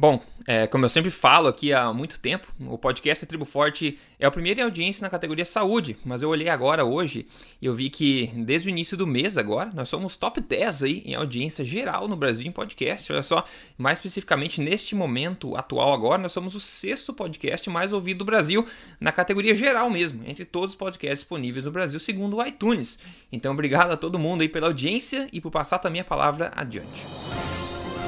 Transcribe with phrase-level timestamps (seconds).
[0.00, 4.26] Bom, é, como eu sempre falo aqui há muito tempo, o podcast Tribo Forte é
[4.26, 7.26] o primeiro em audiência na categoria saúde, mas eu olhei agora hoje
[7.60, 11.02] e eu vi que desde o início do mês agora, nós somos top 10 aí
[11.04, 13.12] em audiência geral no Brasil em podcast.
[13.12, 13.44] Olha só,
[13.76, 18.66] mais especificamente neste momento atual agora, nós somos o sexto podcast mais ouvido do Brasil
[18.98, 22.98] na categoria geral mesmo, entre todos os podcasts disponíveis no Brasil, segundo o iTunes.
[23.30, 27.06] Então, obrigado a todo mundo aí pela audiência e por passar também a palavra adiante.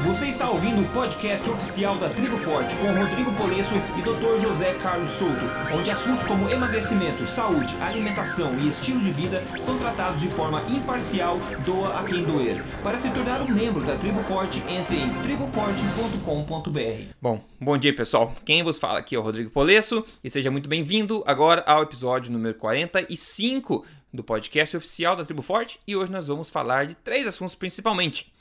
[0.04, 4.40] Você está ouvindo o podcast oficial da Tribo Forte com Rodrigo Polesso e Dr.
[4.42, 10.20] José Carlos Souto, onde assuntos como emagrecimento, saúde, alimentação e estilo de vida são tratados
[10.20, 12.64] de forma imparcial, doa a quem doer.
[12.82, 17.14] Para se tornar um membro da Tribo Forte, entre em triboforte.com.br.
[17.20, 18.34] Bom, bom dia pessoal.
[18.44, 22.32] Quem vos fala aqui é o Rodrigo Polesso e seja muito bem-vindo agora ao episódio
[22.32, 27.24] número 45 do podcast oficial da Tribo Forte e hoje nós vamos falar de três
[27.24, 28.31] assuntos principalmente.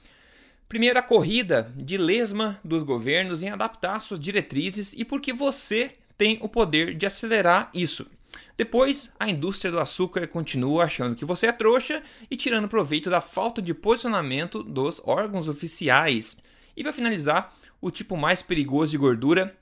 [0.71, 6.39] Primeiro, a corrida de lesma dos governos em adaptar suas diretrizes e porque você tem
[6.41, 8.07] o poder de acelerar isso.
[8.55, 13.19] Depois, a indústria do açúcar continua achando que você é trouxa e tirando proveito da
[13.19, 16.37] falta de posicionamento dos órgãos oficiais.
[16.77, 19.53] E para finalizar, o tipo mais perigoso de gordura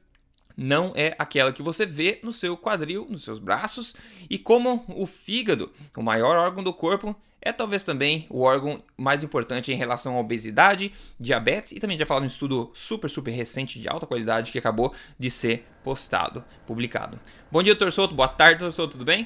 [0.60, 3.96] não é aquela que você vê no seu quadril, nos seus braços,
[4.30, 9.24] e como o fígado, o maior órgão do corpo, é talvez também o órgão mais
[9.24, 13.80] importante em relação à obesidade, diabetes e também já falado um estudo super, super recente
[13.80, 17.18] de alta qualidade que acabou de ser postado, publicado.
[17.50, 18.14] Bom dia, doutor Souto.
[18.14, 18.92] Boa tarde, doutor Souto.
[18.94, 19.26] Tudo bem?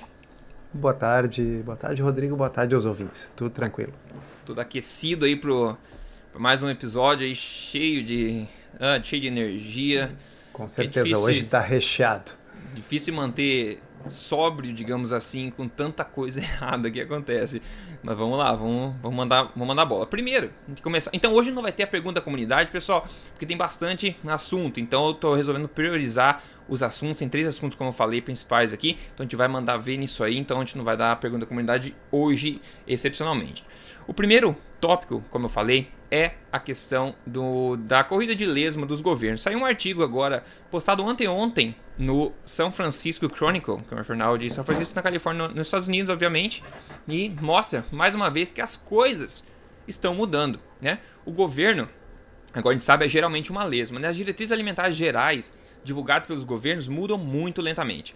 [0.71, 1.63] Boa tarde.
[1.65, 2.35] Boa tarde, Rodrigo.
[2.35, 3.27] Boa tarde aos ouvintes.
[3.35, 3.93] Tudo tranquilo.
[4.45, 5.75] Tudo aquecido aí pro,
[6.31, 8.45] pro mais um episódio aí cheio de,
[8.79, 10.15] ah, cheio de energia.
[10.53, 12.31] Com certeza, é difícil, hoje está recheado.
[12.75, 17.61] Difícil manter sóbrio, digamos assim, com tanta coisa errada que acontece.
[18.01, 20.05] Mas vamos lá, vamos, vamos, mandar, vamos mandar bola.
[20.05, 21.09] Primeiro, começar.
[21.13, 24.79] Então hoje não vai ter a pergunta da comunidade, pessoal, porque tem bastante assunto.
[24.79, 27.17] Então eu estou resolvendo priorizar os assuntos.
[27.17, 28.97] Tem três assuntos, como eu falei, principais aqui.
[29.13, 30.37] Então a gente vai mandar ver nisso aí.
[30.37, 33.65] Então a gente não vai dar a pergunta da comunidade hoje, excepcionalmente.
[34.05, 39.01] O primeiro tópico, como eu falei, é a questão do, da corrida de lesma dos
[39.01, 39.41] governos.
[39.41, 44.47] Saiu um artigo agora, postado anteontem, no São Francisco Chronicle, que é um jornal de
[44.51, 46.63] São Francisco, na Califórnia, nos Estados Unidos, obviamente,
[47.07, 49.43] e mostra, mais uma vez, que as coisas
[49.87, 50.59] estão mudando.
[50.79, 50.99] Né?
[51.25, 51.89] O governo,
[52.53, 53.99] agora a gente sabe, é geralmente uma lesma.
[53.99, 54.07] Né?
[54.07, 55.51] As diretrizes alimentares gerais
[55.83, 58.15] divulgadas pelos governos mudam muito lentamente.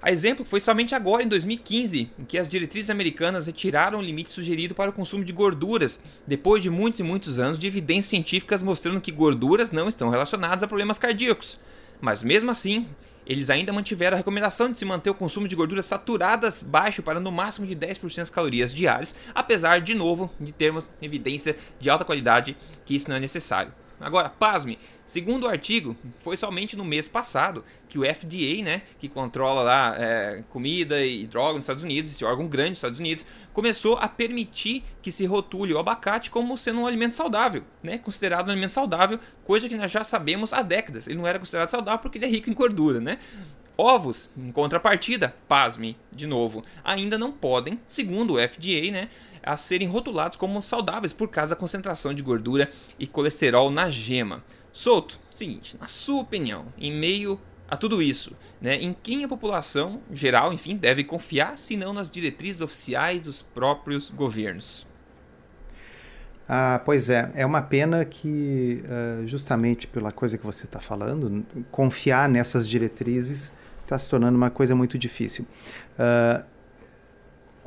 [0.00, 4.32] A exemplo foi somente agora, em 2015, em que as diretrizes americanas retiraram o limite
[4.32, 8.62] sugerido para o consumo de gorduras, depois de muitos e muitos anos de evidências científicas
[8.62, 11.58] mostrando que gorduras não estão relacionadas a problemas cardíacos.
[12.00, 12.86] Mas mesmo assim,
[13.26, 17.18] eles ainda mantiveram a recomendação de se manter o consumo de gorduras saturadas baixo para
[17.18, 22.04] no máximo de 10% das calorias diárias, apesar de novo de termos evidência de alta
[22.04, 23.72] qualidade que isso não é necessário.
[24.00, 29.08] Agora, pasme, segundo o artigo, foi somente no mês passado que o FDA, né, que
[29.08, 33.26] controla lá é, comida e droga nos Estados Unidos, esse órgão grande dos Estados Unidos,
[33.52, 38.46] começou a permitir que se rotule o abacate como sendo um alimento saudável, né, considerado
[38.46, 41.08] um alimento saudável, coisa que nós já sabemos há décadas.
[41.08, 43.18] Ele não era considerado saudável porque ele é rico em gordura, né?
[43.80, 49.08] Ovos, em contrapartida, pasme, de novo, ainda não podem, segundo o FDA, né,
[49.42, 54.42] a serem rotulados como saudáveis por causa da concentração de gordura e colesterol na gema.
[54.72, 60.00] Solto, seguinte, na sua opinião, em meio a tudo isso, né, em quem a população
[60.12, 64.86] geral, enfim, deve confiar, se não nas diretrizes oficiais dos próprios governos?
[66.48, 71.44] Ah, pois é, é uma pena que, uh, justamente pela coisa que você está falando,
[71.70, 75.46] confiar nessas diretrizes está se tornando uma coisa muito difícil.
[75.98, 76.42] Uh,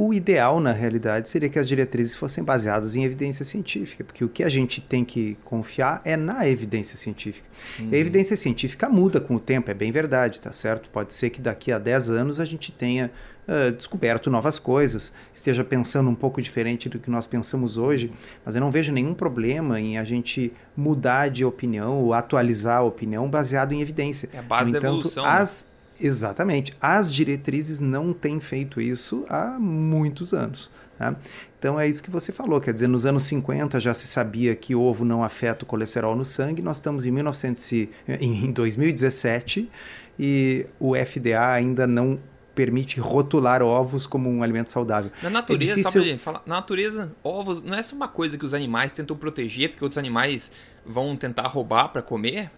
[0.01, 4.29] o ideal, na realidade, seria que as diretrizes fossem baseadas em evidência científica, porque o
[4.29, 7.47] que a gente tem que confiar é na evidência científica.
[7.79, 7.89] Uhum.
[7.91, 10.89] A evidência científica muda com o tempo, é bem verdade, tá certo?
[10.89, 13.12] Pode ser que daqui a 10 anos a gente tenha
[13.47, 18.12] uh, descoberto novas coisas, esteja pensando um pouco diferente do que nós pensamos hoje,
[18.44, 22.83] mas eu não vejo nenhum problema em a gente mudar de opinião ou atualizar a
[22.83, 24.27] opinião baseado em evidência.
[24.33, 25.24] É a base no da entanto, evolução.
[25.24, 25.30] Né?
[25.30, 25.70] As, né?
[26.01, 26.74] Exatamente.
[26.81, 30.71] As diretrizes não têm feito isso há muitos anos.
[30.98, 31.15] Tá?
[31.59, 34.74] Então é isso que você falou, quer dizer, nos anos 50 já se sabia que
[34.74, 37.71] ovo não afeta o colesterol no sangue, nós estamos em, 1900,
[38.19, 39.69] em 2017
[40.19, 42.19] e o FDA ainda não
[42.53, 45.12] permite rotular ovos como um alimento saudável.
[45.24, 46.19] Na natureza, é difícil...
[46.45, 49.98] na natureza, ovos não é só uma coisa que os animais tentam proteger, porque outros
[49.98, 50.51] animais
[50.86, 52.51] vão tentar roubar para comer?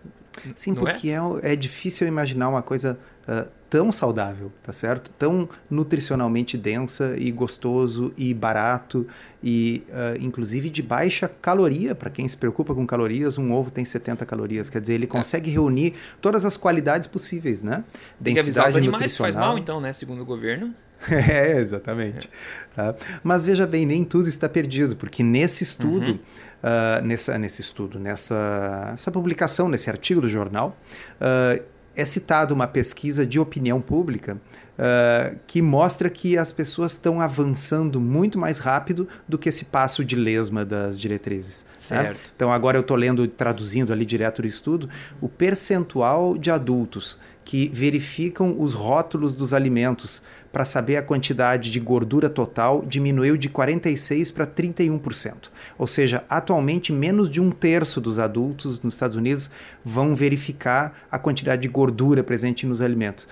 [0.55, 1.17] Sim, Não porque é?
[1.41, 1.55] É, é?
[1.55, 2.97] difícil imaginar uma coisa
[3.27, 5.11] uh, tão saudável, tá certo?
[5.11, 9.05] Tão nutricionalmente densa e gostoso e barato
[9.43, 11.93] e uh, inclusive de baixa caloria.
[11.93, 14.69] Para quem se preocupa com calorias, um ovo tem 70 calorias.
[14.69, 15.07] Quer dizer, ele é.
[15.07, 15.53] consegue é.
[15.53, 17.83] reunir todas as qualidades possíveis, né?
[18.21, 19.93] Tem que avisar os animais que faz mal, então, né?
[19.93, 20.73] Segundo o governo.
[21.33, 22.29] É, exatamente.
[22.77, 22.95] É.
[23.23, 26.19] Mas veja bem, nem tudo está perdido, porque nesse estudo, uhum.
[26.63, 30.77] uh, nessa, nesse estudo, nessa essa publicação, nesse artigo do jornal,
[31.19, 31.63] uh,
[31.95, 34.37] é citada uma pesquisa de opinião pública
[34.73, 40.03] uh, que mostra que as pessoas estão avançando muito mais rápido do que esse passo
[40.03, 41.63] de lesma das diretrizes.
[41.63, 41.71] Né?
[41.75, 42.17] Certo.
[42.17, 42.31] Né?
[42.35, 44.89] Então agora eu estou lendo, traduzindo ali direto do estudo,
[45.21, 51.79] o percentual de adultos que verificam os rótulos dos alimentos para saber a quantidade de
[51.79, 55.49] gordura total diminuiu de 46% para 31%.
[55.77, 59.49] Ou seja, atualmente menos de um terço dos adultos nos Estados Unidos
[59.83, 63.27] vão verificar a quantidade de gordura presente nos alimentos.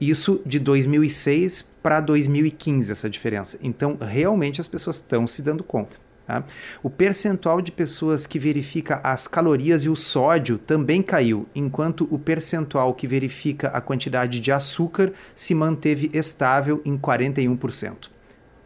[0.00, 3.58] Isso de 2006 para 2015, essa diferença.
[3.62, 6.07] Então, realmente as pessoas estão se dando conta.
[6.28, 6.44] Tá?
[6.82, 12.18] O percentual de pessoas que verifica as calorias e o sódio também caiu, enquanto o
[12.18, 18.10] percentual que verifica a quantidade de açúcar se manteve estável em 41%.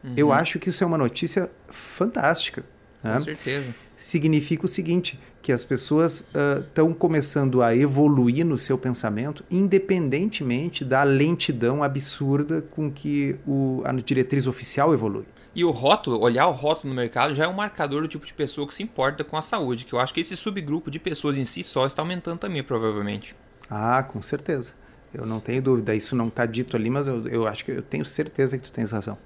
[0.02, 0.12] Uhum.
[0.16, 2.64] Eu acho que isso é uma notícia fantástica.
[3.00, 3.20] Com né?
[3.20, 3.72] certeza.
[3.96, 6.26] Significa o seguinte: que as pessoas
[6.66, 13.82] estão uh, começando a evoluir no seu pensamento, independentemente da lentidão absurda com que o,
[13.84, 15.26] a diretriz oficial evolui.
[15.54, 18.32] E o rótulo, olhar o rótulo no mercado já é um marcador do tipo de
[18.32, 21.36] pessoa que se importa com a saúde, que eu acho que esse subgrupo de pessoas
[21.36, 23.36] em si só está aumentando também, provavelmente.
[23.68, 24.74] Ah, com certeza.
[25.12, 25.94] Eu não tenho dúvida.
[25.94, 28.72] Isso não está dito ali, mas eu, eu acho que eu tenho certeza que tu
[28.72, 29.18] tens razão.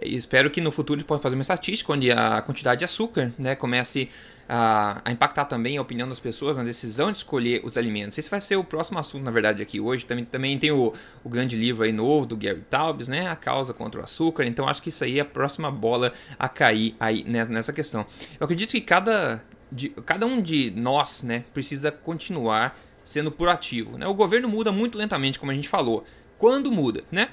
[0.00, 3.32] E espero que no futuro eles possam fazer uma estatística onde a quantidade de açúcar
[3.36, 4.08] né, comece a,
[4.48, 8.18] a, impactar também a opinião das pessoas na decisão de escolher os alimentos.
[8.18, 10.04] Esse vai ser o próximo assunto, na verdade, aqui hoje.
[10.04, 10.92] Também, também tem o,
[11.24, 13.28] o grande livro aí novo do Gary Taubes, né?
[13.28, 14.44] A causa contra o açúcar.
[14.44, 18.06] Então acho que isso aí é a próxima bola a cair aí nessa questão.
[18.38, 23.98] Eu acredito que cada, de, cada um de nós né, precisa continuar sendo proativo.
[23.98, 24.06] Né?
[24.06, 26.04] O governo muda muito lentamente, como a gente falou.
[26.38, 27.28] Quando muda, né?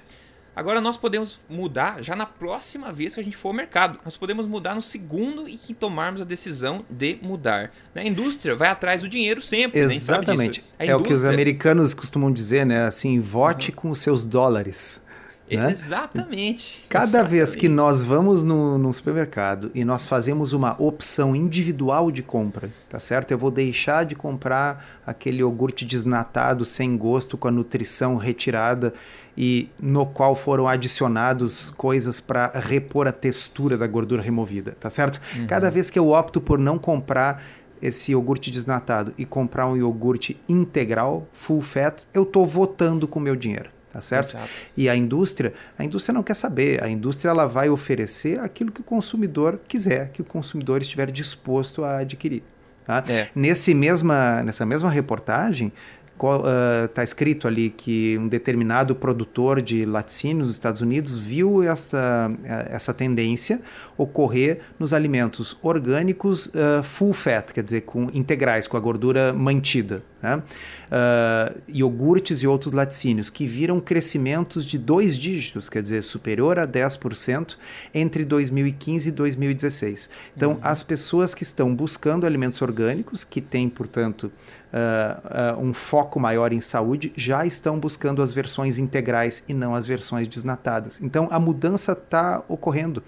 [0.59, 3.97] Agora nós podemos mudar já na próxima vez que a gente for ao mercado.
[4.03, 7.71] Nós podemos mudar no segundo e que tomarmos a decisão de mudar.
[7.95, 9.79] A indústria vai atrás do dinheiro sempre.
[9.79, 9.93] Né?
[9.93, 10.61] Exatamente.
[10.77, 10.97] É indústria...
[10.97, 12.83] o que os americanos costumam dizer, né?
[12.83, 13.75] Assim, vote uhum.
[13.77, 15.01] com os seus dólares.
[15.57, 15.71] Né?
[15.71, 16.85] Exatamente.
[16.87, 17.31] Cada Exatamente.
[17.31, 22.69] vez que nós vamos no, no, supermercado e nós fazemos uma opção individual de compra,
[22.87, 23.31] tá certo?
[23.31, 28.93] Eu vou deixar de comprar aquele iogurte desnatado sem gosto com a nutrição retirada
[29.35, 35.19] e no qual foram adicionados coisas para repor a textura da gordura removida, tá certo?
[35.35, 35.47] Uhum.
[35.47, 37.41] Cada vez que eu opto por não comprar
[37.81, 43.21] esse iogurte desnatado e comprar um iogurte integral, full fat, eu estou votando com o
[43.21, 44.31] meu dinheiro tá certo?
[44.31, 44.49] Exato.
[44.75, 48.81] E a indústria, a indústria não quer saber, a indústria ela vai oferecer aquilo que
[48.81, 52.43] o consumidor quiser, que o consumidor estiver disposto a adquirir.
[52.85, 53.03] Tá?
[53.07, 53.27] É.
[53.35, 55.71] Nesse mesma, nessa mesma reportagem,
[56.85, 62.29] está uh, escrito ali que um determinado produtor de laticínios nos Estados Unidos viu essa,
[62.69, 63.61] essa tendência
[63.97, 70.03] ocorrer nos alimentos orgânicos uh, full fat, quer dizer, com integrais, com a gordura mantida.
[70.21, 70.43] Né?
[70.89, 76.67] Uh, iogurtes e outros laticínios que viram crescimentos de dois dígitos, quer dizer, superior a
[76.67, 77.57] 10%
[77.93, 80.09] entre 2015 e 2016.
[80.35, 80.59] Então, uhum.
[80.63, 84.31] as pessoas que estão buscando alimentos orgânicos, que têm, portanto,
[84.73, 89.75] uh, uh, um foco maior em saúde, já estão buscando as versões integrais e não
[89.75, 91.01] as versões desnatadas.
[91.01, 93.03] Então a mudança está ocorrendo.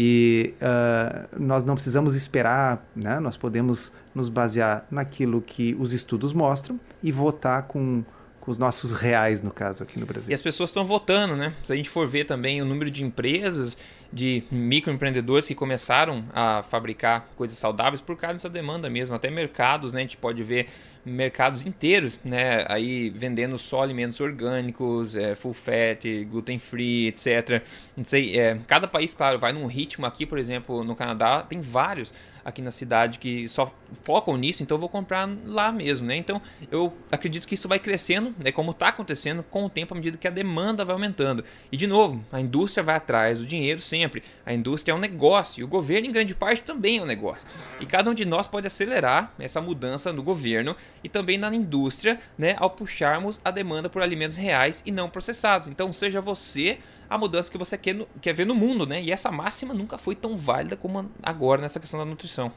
[0.00, 3.18] E uh, nós não precisamos esperar, né?
[3.18, 8.04] nós podemos nos basear naquilo que os estudos mostram e votar com,
[8.48, 10.30] os nossos reais, no caso, aqui no Brasil.
[10.30, 11.52] E as pessoas estão votando, né?
[11.62, 13.76] Se a gente for ver também o número de empresas,
[14.10, 19.92] de microempreendedores que começaram a fabricar coisas saudáveis por causa dessa demanda mesmo, até mercados,
[19.92, 20.00] né?
[20.00, 20.66] A gente pode ver
[21.08, 22.64] mercados inteiros, né?
[22.68, 27.62] Aí vendendo só alimentos orgânicos, é, full fat, gluten free, etc.
[27.96, 30.06] Não sei, é, cada país, claro, vai num ritmo.
[30.06, 32.12] Aqui, por exemplo, no Canadá, tem vários
[32.48, 36.16] aqui na cidade que só focam nisso, então eu vou comprar lá mesmo, né?
[36.16, 36.40] Então
[36.70, 38.50] eu acredito que isso vai crescendo, né?
[38.50, 41.44] Como está acontecendo com o tempo à medida que a demanda vai aumentando.
[41.70, 44.22] E de novo, a indústria vai atrás do dinheiro sempre.
[44.44, 47.46] A indústria é um negócio e o governo, em grande parte, também é um negócio.
[47.80, 50.74] E cada um de nós pode acelerar essa mudança no governo
[51.04, 52.56] e também na indústria, né?
[52.58, 55.68] Ao puxarmos a demanda por alimentos reais e não processados.
[55.68, 56.78] Então, seja você
[57.08, 59.02] a mudança que você quer, quer ver no mundo, né?
[59.02, 62.52] E essa máxima nunca foi tão válida como agora nessa questão da nutrição.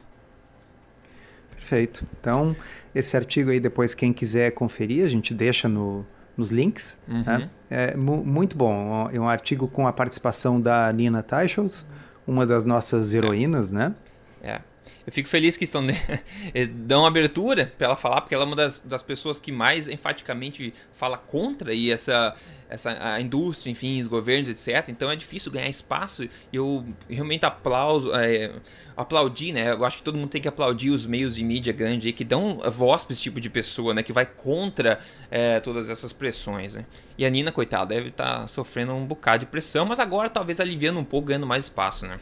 [1.50, 2.06] Perfeito.
[2.20, 2.54] Então,
[2.94, 6.04] esse artigo aí, depois, quem quiser conferir, a gente deixa no,
[6.36, 6.98] nos links.
[7.08, 7.22] Uhum.
[7.22, 7.50] Né?
[7.70, 9.08] É mu muito bom.
[9.10, 11.86] É um artigo com a participação da Nina Teichels,
[12.26, 13.76] uma das nossas heroínas, é.
[13.76, 13.94] né?
[14.42, 14.60] É.
[15.06, 15.84] Eu fico feliz que estão
[16.72, 20.72] dão abertura para ela falar, porque ela é uma das, das pessoas que mais enfaticamente
[20.92, 22.34] fala contra e essa,
[22.68, 24.88] essa a indústria, enfim, os governos, etc.
[24.88, 26.22] Então é difícil ganhar espaço.
[26.24, 28.52] E eu realmente aplaudo, é,
[28.96, 29.72] aplaudi, né?
[29.72, 32.24] Eu acho que todo mundo tem que aplaudir os meios de mídia grande aí que
[32.24, 34.02] dão voz para esse tipo de pessoa, né?
[34.02, 36.76] Que vai contra é, todas essas pressões.
[36.76, 36.86] Né?
[37.18, 40.60] E a Nina, coitada, deve estar tá sofrendo um bocado de pressão, mas agora talvez
[40.60, 42.20] aliviando um pouco, ganhando mais espaço, né?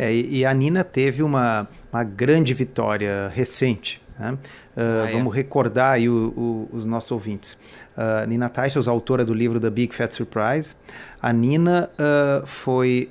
[0.00, 4.00] É, e, a Nina teve uma, uma grande vitória recente.
[4.18, 4.32] Né?
[4.32, 4.38] Uh,
[4.76, 5.12] ah, é?
[5.12, 7.58] Vamos recordar aí o, o, os nossos ouvintes.
[7.94, 10.74] Uh, Nina Teichels, autora do livro The Big Fat Surprise.
[11.20, 13.10] A Nina uh, foi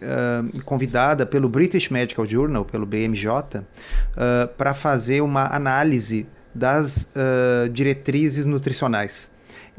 [0.66, 3.28] convidada pelo British Medical Journal, pelo BMJ,
[4.58, 7.08] para fazer uma análise das
[7.72, 9.30] diretrizes nutricionais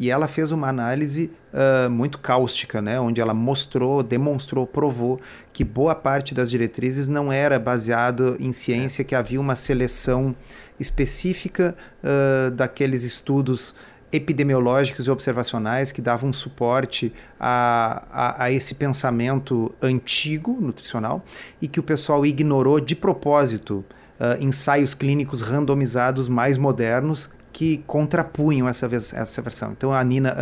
[0.01, 5.21] e ela fez uma análise uh, muito cáustica, né, onde ela mostrou, demonstrou, provou
[5.53, 10.35] que boa parte das diretrizes não era baseado em ciência, que havia uma seleção
[10.81, 13.75] específica uh, daqueles estudos
[14.11, 21.23] epidemiológicos e observacionais que davam suporte a, a, a, esse pensamento antigo nutricional
[21.61, 23.85] e que o pessoal ignorou de propósito
[24.19, 29.73] uh, ensaios clínicos randomizados mais modernos que contrapunham essa, essa versão.
[29.73, 30.35] Então a Nina,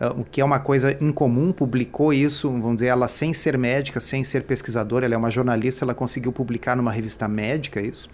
[0.00, 3.58] uh, uh, o que é uma coisa incomum, publicou isso, vamos dizer, ela sem ser
[3.58, 8.08] médica, sem ser pesquisadora, ela é uma jornalista, ela conseguiu publicar numa revista médica isso.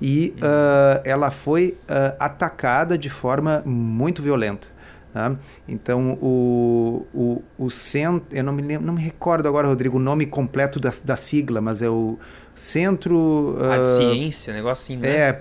[0.00, 1.76] E uh, ela foi
[2.18, 4.68] atacada de forma muito violenta.
[5.12, 5.36] Tá?
[5.68, 10.00] Então, o, o, o centro, eu não me, lembro, não me recordo agora, Rodrigo, o
[10.00, 12.16] nome completo da, da sigla, mas é o
[12.60, 13.56] Centro.
[13.56, 15.08] Uh, de Ciência, negócio assim, né?
[15.08, 15.40] É,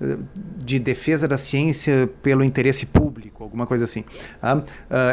[0.00, 0.18] uh,
[0.56, 4.00] de defesa da ciência pelo interesse público, alguma coisa assim.
[4.42, 4.64] Uh,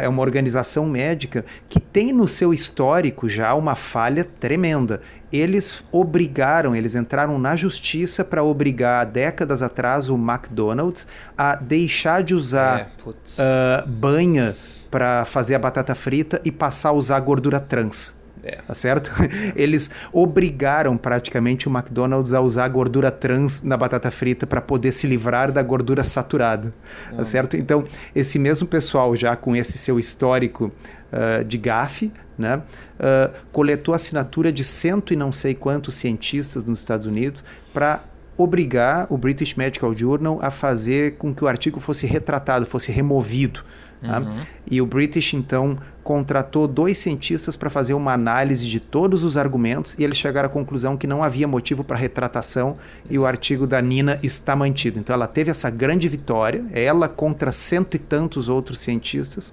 [0.02, 5.02] é uma organização médica que tem no seu histórico já uma falha tremenda.
[5.30, 12.34] Eles obrigaram, eles entraram na justiça para obrigar, décadas atrás, o McDonald's a deixar de
[12.34, 12.90] usar
[13.38, 14.56] é, banha
[14.90, 18.14] para fazer a batata frita e passar a usar gordura trans.
[18.44, 18.56] É.
[18.56, 19.12] Tá certo?
[19.54, 25.06] Eles obrigaram praticamente o McDonald's a usar gordura trans na batata frita para poder se
[25.06, 26.74] livrar da gordura saturada.
[27.10, 27.24] Tá hum.
[27.24, 27.56] certo?
[27.56, 27.84] Então,
[28.14, 30.72] esse mesmo pessoal, já com esse seu histórico
[31.12, 36.80] uh, de gafe, né, uh, coletou assinatura de cento e não sei quantos cientistas nos
[36.80, 38.02] Estados Unidos para
[38.36, 43.62] obrigar o British Medical Journal a fazer com que o artigo fosse retratado, fosse removido.
[44.02, 44.18] Tá?
[44.18, 44.34] Uhum.
[44.68, 49.94] E o British, então, contratou dois cientistas para fazer uma análise de todos os argumentos
[49.98, 52.76] e eles chegaram à conclusão que não havia motivo para retratação
[53.08, 54.98] e o artigo da Nina está mantido.
[54.98, 59.52] Então, ela teve essa grande vitória, ela contra cento e tantos outros cientistas.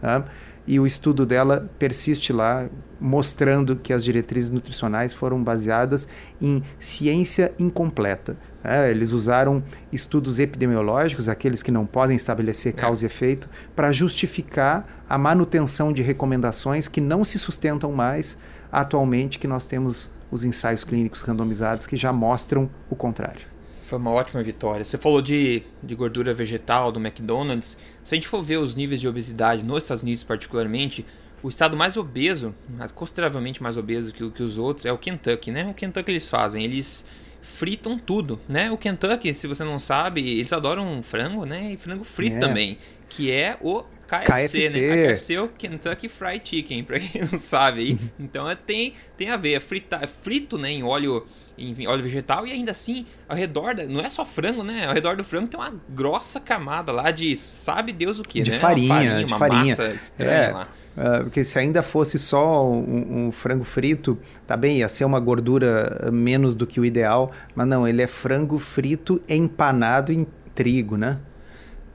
[0.00, 0.24] Tá?
[0.66, 2.68] E o estudo dela persiste lá,
[3.00, 6.08] mostrando que as diretrizes nutricionais foram baseadas
[6.40, 8.36] em ciência incompleta.
[8.64, 12.76] É, eles usaram estudos epidemiológicos, aqueles que não podem estabelecer é.
[12.76, 13.06] causa é.
[13.06, 18.36] e efeito, para justificar a manutenção de recomendações que não se sustentam mais
[18.72, 23.55] atualmente, que nós temos os ensaios clínicos randomizados que já mostram o contrário.
[23.86, 24.84] Foi uma ótima vitória.
[24.84, 27.78] Você falou de, de gordura vegetal do McDonald's.
[28.02, 31.06] Se a gente for ver os níveis de obesidade nos Estados Unidos, particularmente,
[31.40, 32.52] o estado mais obeso,
[32.96, 35.68] consideravelmente mais obeso que, que os outros, é o Kentucky, né?
[35.70, 37.06] O Kentucky eles fazem, eles
[37.40, 38.72] fritam tudo, né?
[38.72, 41.72] O Kentucky, se você não sabe, eles adoram frango, né?
[41.72, 42.38] E frango frito é.
[42.40, 42.78] também,
[43.08, 44.80] que é o KFC, KFC.
[44.80, 45.14] né?
[45.14, 47.98] KFC é o Kentucky Fried Chicken, pra quem não sabe aí.
[48.18, 51.24] Então é, tem, tem a ver, é, frita, é frito, né, em óleo
[51.58, 54.86] em óleo vegetal e ainda assim, ao redor, da, não é só frango, né?
[54.86, 58.50] Ao redor do frango tem uma grossa camada lá de sabe Deus o que, de
[58.50, 58.58] né?
[58.58, 59.60] Farinha, uma farinha, de uma farinha.
[59.60, 60.52] massa estranha é.
[60.52, 60.68] lá.
[60.96, 65.20] Uh, porque se ainda fosse só um, um, frango frito, tá bem, ia ser uma
[65.20, 70.96] gordura menos do que o ideal, mas não, ele é frango frito empanado em trigo,
[70.96, 71.18] né?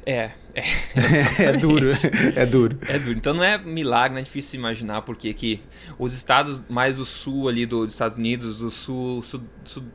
[0.05, 1.89] É, é, é, duro,
[2.35, 2.77] é duro.
[2.87, 3.17] É duro.
[3.17, 5.61] Então não é milagre, não é difícil imaginar porque que
[5.97, 9.41] os estados mais do sul ali do, dos Estados Unidos, do sul, sul,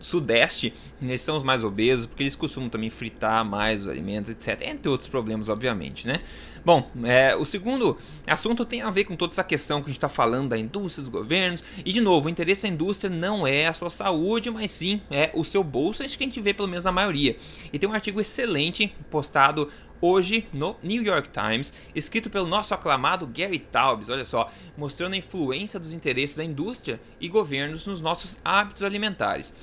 [0.01, 4.63] sudeste, eles são os mais obesos, porque eles costumam também fritar mais os alimentos, etc.
[4.63, 6.21] Entre outros problemas, obviamente, né?
[6.65, 7.97] Bom, é, o segundo
[8.27, 11.03] assunto tem a ver com toda essa questão que a gente está falando da indústria,
[11.03, 11.63] dos governos.
[11.85, 15.31] E, de novo, o interesse da indústria não é a sua saúde, mas sim é
[15.33, 16.03] o seu bolso.
[16.03, 17.37] Acho que a gente vê pelo menos na maioria.
[17.73, 19.71] E tem um artigo excelente postado
[20.01, 25.17] hoje no New York Times, escrito pelo nosso aclamado Gary Taubes, olha só, mostrando a
[25.17, 29.55] influência dos interesses da indústria e governos nos nossos hábitos alimentares.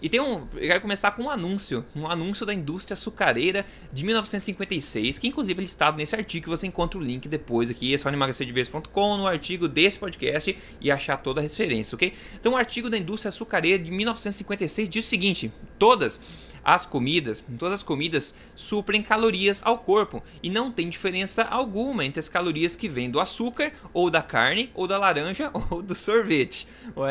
[0.00, 0.46] E tem um.
[0.54, 1.84] Eu quero começar com um anúncio.
[1.94, 6.98] Um anúncio da indústria açucareira de 1956, que inclusive é listado nesse artigo você encontra
[6.98, 7.94] o link depois aqui.
[7.94, 12.12] É só emagrecerdeves.com no artigo desse podcast e achar toda a referência, ok?
[12.38, 16.20] Então o artigo da indústria açucareira de 1956 diz o seguinte: todas
[16.64, 22.20] as comidas, todas as comidas suprem calorias ao corpo e não tem diferença alguma entre
[22.20, 26.66] as calorias que vêm do açúcar ou da carne ou da laranja ou do sorvete.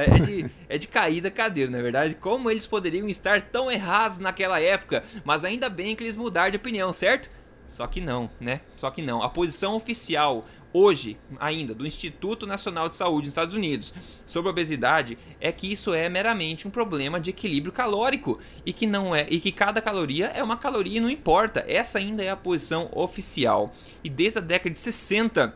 [0.08, 2.15] É de, é de cair da cadeira, na é verdade.
[2.15, 5.03] Como eles poderiam estar tão errados naquela época?
[5.24, 7.29] Mas ainda bem que eles mudaram de opinião, certo?
[7.72, 8.60] Só que não, né?
[8.75, 9.24] Só que não.
[9.24, 13.94] A posição oficial hoje ainda do Instituto Nacional de Saúde dos Estados Unidos
[14.25, 19.16] sobre obesidade é que isso é meramente um problema de equilíbrio calórico e que não
[19.16, 21.63] é e que cada caloria é uma caloria e não importa.
[21.68, 23.74] Essa ainda é a posição oficial.
[24.04, 25.56] E desde a década de 60,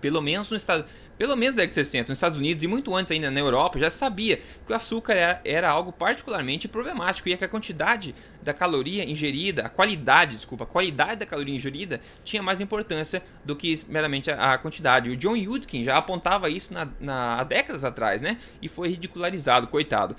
[0.00, 0.84] pelo menos no estado
[1.18, 3.78] pelo menos na década de 60, nos Estados Unidos e muito antes ainda na Europa,
[3.78, 8.52] já sabia que o açúcar era, era, algo particularmente problemático e que a quantidade da
[8.52, 13.80] caloria ingerida, a qualidade, desculpa, a qualidade da caloria ingerida tinha mais importância do que
[13.88, 15.08] meramente a, a quantidade.
[15.08, 18.38] O John Yudkin já apontava isso na, na, há décadas atrás, né?
[18.60, 20.16] E foi ridicularizado, coitado.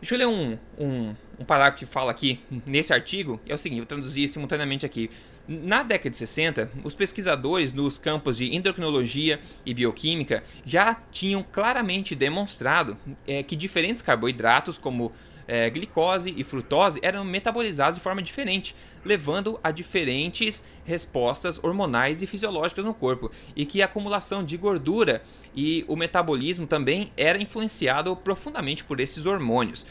[0.00, 3.40] Deixa eu ler um, um, um parágrafo que fala aqui nesse artigo.
[3.46, 5.08] É o seguinte, vou traduzir simultaneamente aqui.
[5.46, 12.14] Na década de 60, os pesquisadores nos campos de endocrinologia e bioquímica já tinham claramente
[12.14, 12.96] demonstrado
[13.26, 15.10] é, que diferentes carboidratos, como
[15.48, 22.26] é, glicose e frutose, eram metabolizados de forma diferente, levando a diferentes respostas hormonais e
[22.26, 25.24] fisiológicas no corpo, e que a acumulação de gordura
[25.56, 29.84] e o metabolismo também era influenciado profundamente por esses hormônios.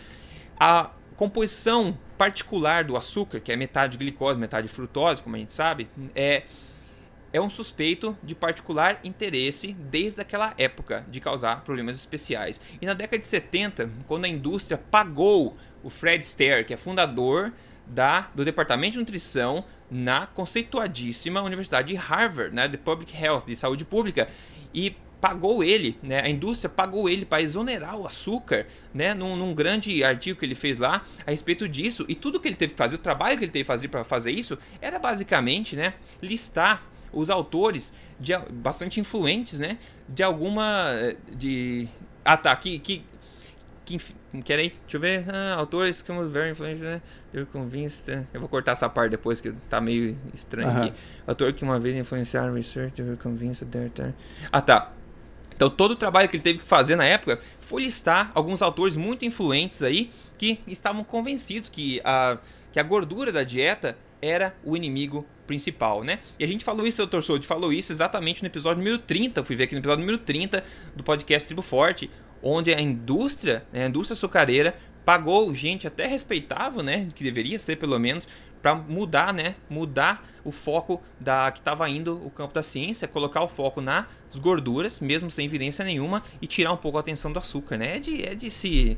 [0.57, 5.87] A composição particular do açúcar, que é metade glicose, metade frutose, como a gente sabe,
[6.15, 6.41] é,
[7.31, 12.59] é um suspeito de particular interesse desde aquela época de causar problemas especiais.
[12.81, 17.53] E na década de 70, quando a indústria pagou o Fred Astaire, que é fundador
[17.85, 23.55] da, do Departamento de Nutrição na conceituadíssima Universidade de Harvard, né, de Public Health, de
[23.55, 24.27] Saúde Pública,
[24.73, 26.19] e pagou ele, né?
[26.21, 29.13] A indústria pagou ele para exonerar o açúcar, né?
[29.13, 32.03] Num, num, grande artigo que ele fez lá a respeito disso.
[32.09, 34.03] E tudo que ele teve que fazer, o trabalho que ele teve que fazer para
[34.03, 35.93] fazer isso, era basicamente, né?
[36.21, 39.77] Listar os autores de, bastante influentes, né?
[40.09, 40.87] De alguma,
[41.31, 41.87] de
[42.25, 43.05] ah tá, que que
[43.83, 43.97] que,
[44.43, 47.01] que aí, deixa eu ver, ah, autores que very influential, né?
[47.33, 50.87] Eu convinced, eu vou cortar essa parte depois que tá meio estranho uh -huh.
[50.87, 50.93] aqui.
[51.27, 53.67] Autor que uma vez influenciaram research, eu convinced,
[54.51, 54.91] ah tá.
[55.61, 58.97] Então todo o trabalho que ele teve que fazer na época foi listar alguns autores
[58.97, 62.39] muito influentes aí que estavam convencidos que a,
[62.71, 66.17] que a gordura da dieta era o inimigo principal, né?
[66.39, 69.45] E a gente falou isso, doutor Souto, falou isso exatamente no episódio número 30, eu
[69.45, 70.63] fui ver aqui no episódio número 30
[70.95, 72.09] do podcast Tribo Forte,
[72.41, 77.75] onde a indústria, né, a indústria açucareira, pagou gente até respeitável, né, que deveria ser
[77.75, 78.27] pelo menos,
[78.61, 83.41] para mudar, né, mudar o foco da que estava indo o campo da ciência, colocar
[83.41, 84.05] o foco nas
[84.37, 87.97] gorduras, mesmo sem evidência nenhuma, e tirar um pouco a atenção do açúcar, né?
[87.97, 88.97] É de, é de se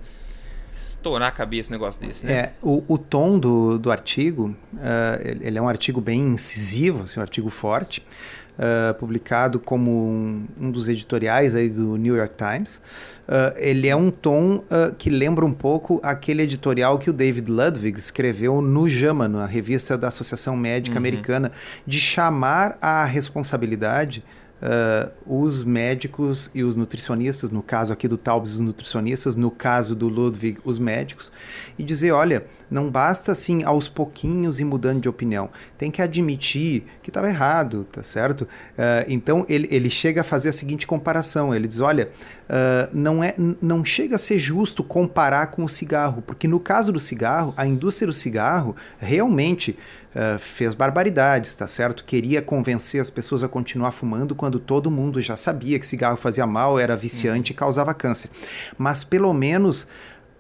[0.74, 2.34] estourar a cabeça um negócio desse, né?
[2.34, 7.20] É, o, o tom do, do artigo, uh, ele é um artigo bem incisivo, assim,
[7.20, 8.06] um artigo forte,
[8.58, 12.82] uh, publicado como um, um, dos editoriais aí do New York Times.
[13.28, 14.64] Uh, ele é um tom
[14.98, 19.98] que lembra um pouco aquele editorial que o David Ludwig escreveu no JAMA, na revista
[19.98, 21.00] da Associação Médica uhum.
[21.00, 21.52] Americana,
[21.86, 24.24] de chamar a responsabilidade
[24.64, 29.96] uh, os médicos e os nutricionistas, no caso aqui do Taubes, os nutricionistas, no caso
[29.96, 31.32] do Ludwig, os médicos,
[31.78, 36.86] e dizer: olha, não basta assim aos pouquinhos ir mudando de opinião, tem que admitir
[37.02, 38.42] que estava errado, tá certo?
[38.42, 42.10] Uh, então ele, ele chega a fazer a seguinte comparação: ele diz, olha,
[42.50, 46.92] uh, não, é, não chega a ser justo comparar com o cigarro, porque no caso
[46.92, 49.78] do cigarro, a indústria do cigarro realmente
[50.16, 52.04] uh, fez barbaridades, tá certo?
[52.04, 56.46] Queria convencer as pessoas a continuar fumando quando todo mundo já sabia que cigarro fazia
[56.46, 57.56] mal, era viciante uhum.
[57.56, 58.30] e causava câncer.
[58.78, 59.88] Mas pelo menos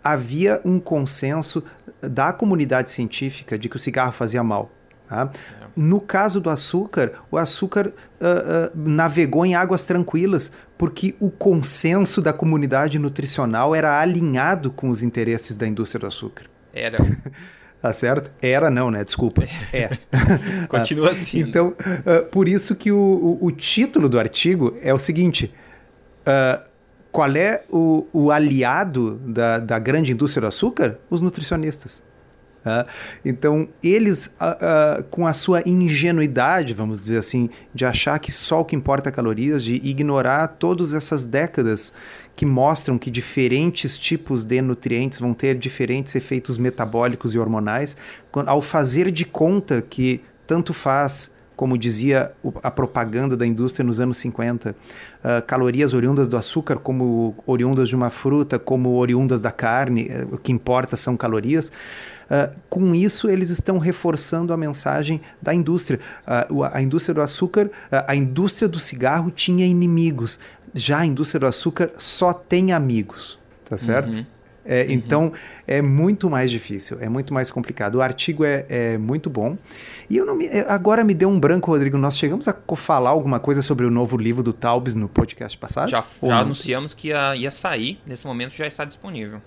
[0.04, 1.63] havia um consenso
[2.02, 4.70] da comunidade científica de que o cigarro fazia mal.
[5.08, 5.32] Tá?
[5.76, 12.22] No caso do açúcar, o açúcar uh, uh, navegou em águas tranquilas, porque o consenso
[12.22, 16.46] da comunidade nutricional era alinhado com os interesses da indústria do açúcar.
[16.74, 16.98] Era.
[17.84, 18.32] Tá certo?
[18.42, 19.04] Era não, né?
[19.04, 19.44] Desculpa.
[19.74, 19.90] É.
[20.70, 21.42] Continua assim.
[21.42, 25.54] Então, uh, por isso que o, o, o, título do artigo é o seguinte:
[26.22, 26.64] uh,
[27.12, 30.98] qual é o, o aliado da, da grande indústria do açúcar?
[31.10, 32.02] Os nutricionistas.
[32.65, 32.88] Uh,
[33.26, 38.62] então, eles, uh, uh, com a sua ingenuidade, vamos dizer assim, de achar que só
[38.62, 41.91] o que importa é calorias, de ignorar todas essas décadas
[42.36, 47.95] que mostram que diferentes tipos de nutrientes vão ter diferentes efeitos metabólicos e hormonais,
[48.47, 54.17] ao fazer de conta que tanto faz como dizia a propaganda da indústria nos anos
[54.17, 60.08] 50, uh, calorias oriundas do açúcar como oriundas de uma fruta, como oriundas da carne,
[60.10, 61.71] uh, o que importa são calorias.
[62.26, 66.00] Uh, com isso, eles estão reforçando a mensagem da indústria.
[66.26, 67.70] a indústria do açúcar,
[68.08, 70.40] a indústria do cigarro tinha inimigos.
[70.74, 74.18] Já a indústria do açúcar só tem amigos, tá certo?
[74.18, 74.26] Uhum.
[74.66, 74.92] É, uhum.
[74.92, 75.34] Então
[75.68, 77.96] é muito mais difícil, é muito mais complicado.
[77.96, 79.58] O artigo é, é muito bom.
[80.10, 81.98] E eu não me, agora me deu um branco, Rodrigo.
[81.98, 85.90] Nós chegamos a falar alguma coisa sobre o novo livro do Taubes no podcast passado?
[85.90, 89.42] Já, já anunciamos que ia, ia, sair, nesse momento já está disponível.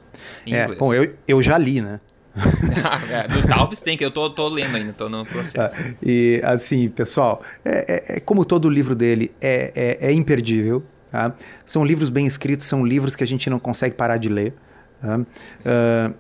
[0.47, 0.79] é, inglês.
[0.79, 2.01] bom, eu, eu já li, né?
[3.11, 5.59] é, do Taubes tem que eu tô, tô lendo ainda, tô no processo.
[5.59, 10.85] Ah, e assim, pessoal, é, é, é, como todo livro dele é, é, é imperdível.
[11.11, 11.35] Tá?
[11.65, 14.55] São livros bem escritos, são livros que a gente não consegue parar de ler.
[15.03, 16.15] Uh,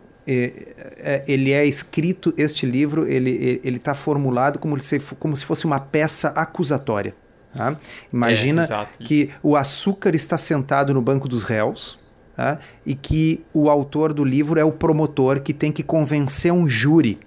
[1.26, 6.29] ele é escrito, este livro, ele está formulado como se, como se fosse uma peça
[6.29, 7.14] acusatória.
[7.55, 7.76] Tá?
[8.12, 11.98] Imagina é, que o açúcar está sentado no banco dos réus
[12.37, 12.59] tá?
[12.85, 17.18] e que o autor do livro é o promotor que tem que convencer um júri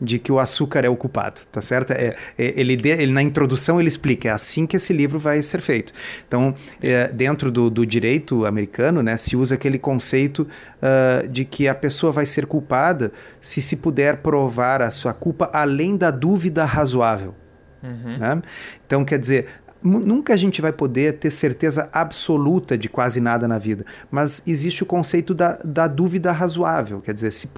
[0.00, 1.90] de que o açúcar é o culpado, tá certo?
[1.90, 5.42] É, é, ele, de, ele, na introdução ele explica, é assim que esse livro vai
[5.42, 5.92] ser feito.
[6.26, 11.66] Então, é, dentro do, do, direito americano, né, se usa aquele conceito uh, de que
[11.66, 16.64] a pessoa vai ser culpada se se puder provar a sua culpa além da dúvida
[16.64, 17.34] razoável.
[17.82, 18.18] Uhum.
[18.18, 18.42] Né?
[18.86, 19.46] Então, quer dizer,
[19.80, 24.82] Nunca a gente vai poder ter certeza absoluta de quase nada na vida, mas existe
[24.82, 27.00] o conceito da, da dúvida razoável.
[27.00, 27.48] Quer dizer, se,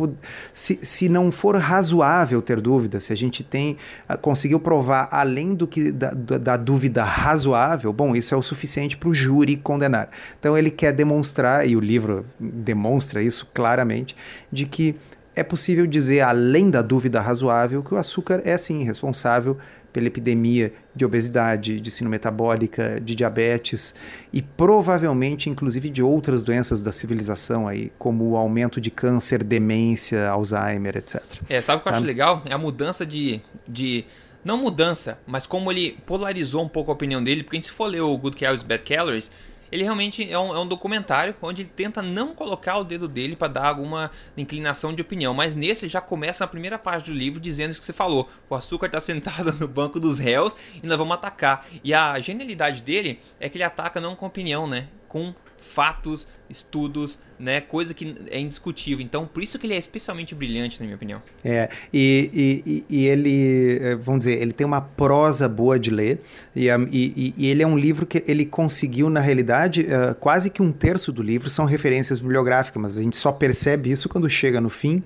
[0.53, 5.55] se, se não for razoável ter dúvida, se a gente tem ah, conseguiu provar além
[5.55, 10.11] do que da, da dúvida razoável, bom, isso é o suficiente para o júri condenar.
[10.39, 14.15] Então ele quer demonstrar, e o livro demonstra isso claramente,
[14.53, 14.95] de que
[15.41, 19.57] é possível dizer, além da dúvida razoável, que o açúcar é sim responsável
[19.91, 23.95] pela epidemia de obesidade, de síndrome metabólica, de diabetes
[24.33, 30.29] e provavelmente inclusive de outras doenças da civilização aí, como o aumento de câncer, demência,
[30.29, 31.23] Alzheimer, etc.
[31.49, 32.07] É, sabe o que eu acho tá?
[32.07, 32.43] legal?
[32.45, 34.05] É a mudança de, de
[34.45, 37.73] não mudança, mas como ele polarizou um pouco a opinião dele, porque a gente se
[37.73, 39.33] for ler o Good Calories, Bad Calories,
[39.71, 43.37] ele realmente é um, é um documentário onde ele tenta não colocar o dedo dele
[43.37, 47.41] para dar alguma inclinação de opinião, mas nesse já começa a primeira parte do livro
[47.41, 50.99] dizendo isso que você falou: o açúcar está sentado no banco dos réus e nós
[50.99, 51.67] vamos atacar.
[51.83, 54.89] E a genialidade dele é que ele ataca não com opinião, né?
[55.09, 59.05] Com fatos, estudos, né, coisa que é indiscutível.
[59.05, 61.23] Então, por isso que ele é especialmente brilhante, na minha opinião.
[61.45, 66.21] É, e, e, e ele, é, vamos dizer, ele tem uma prosa boa de ler,
[66.55, 70.61] e, e, e ele é um livro que ele conseguiu, na realidade, uh, quase que
[70.61, 74.61] um terço do livro são referências bibliográficas, mas a gente só percebe isso quando chega
[74.61, 75.03] no fim,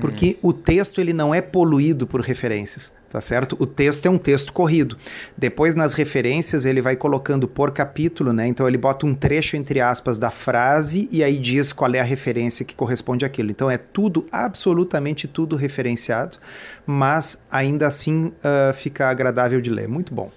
[0.00, 0.50] porque uhum.
[0.50, 3.56] o texto ele não é poluído por referências tá certo?
[3.58, 4.96] O texto é um texto corrido.
[5.36, 8.46] Depois nas referências ele vai colocando por capítulo, né?
[8.46, 12.04] Então ele bota um trecho entre aspas da frase e aí diz qual é a
[12.04, 13.50] referência que corresponde àquilo.
[13.50, 16.38] Então é tudo, absolutamente tudo referenciado,
[16.86, 19.88] mas ainda assim uh, fica agradável de ler.
[19.88, 20.30] Muito bom.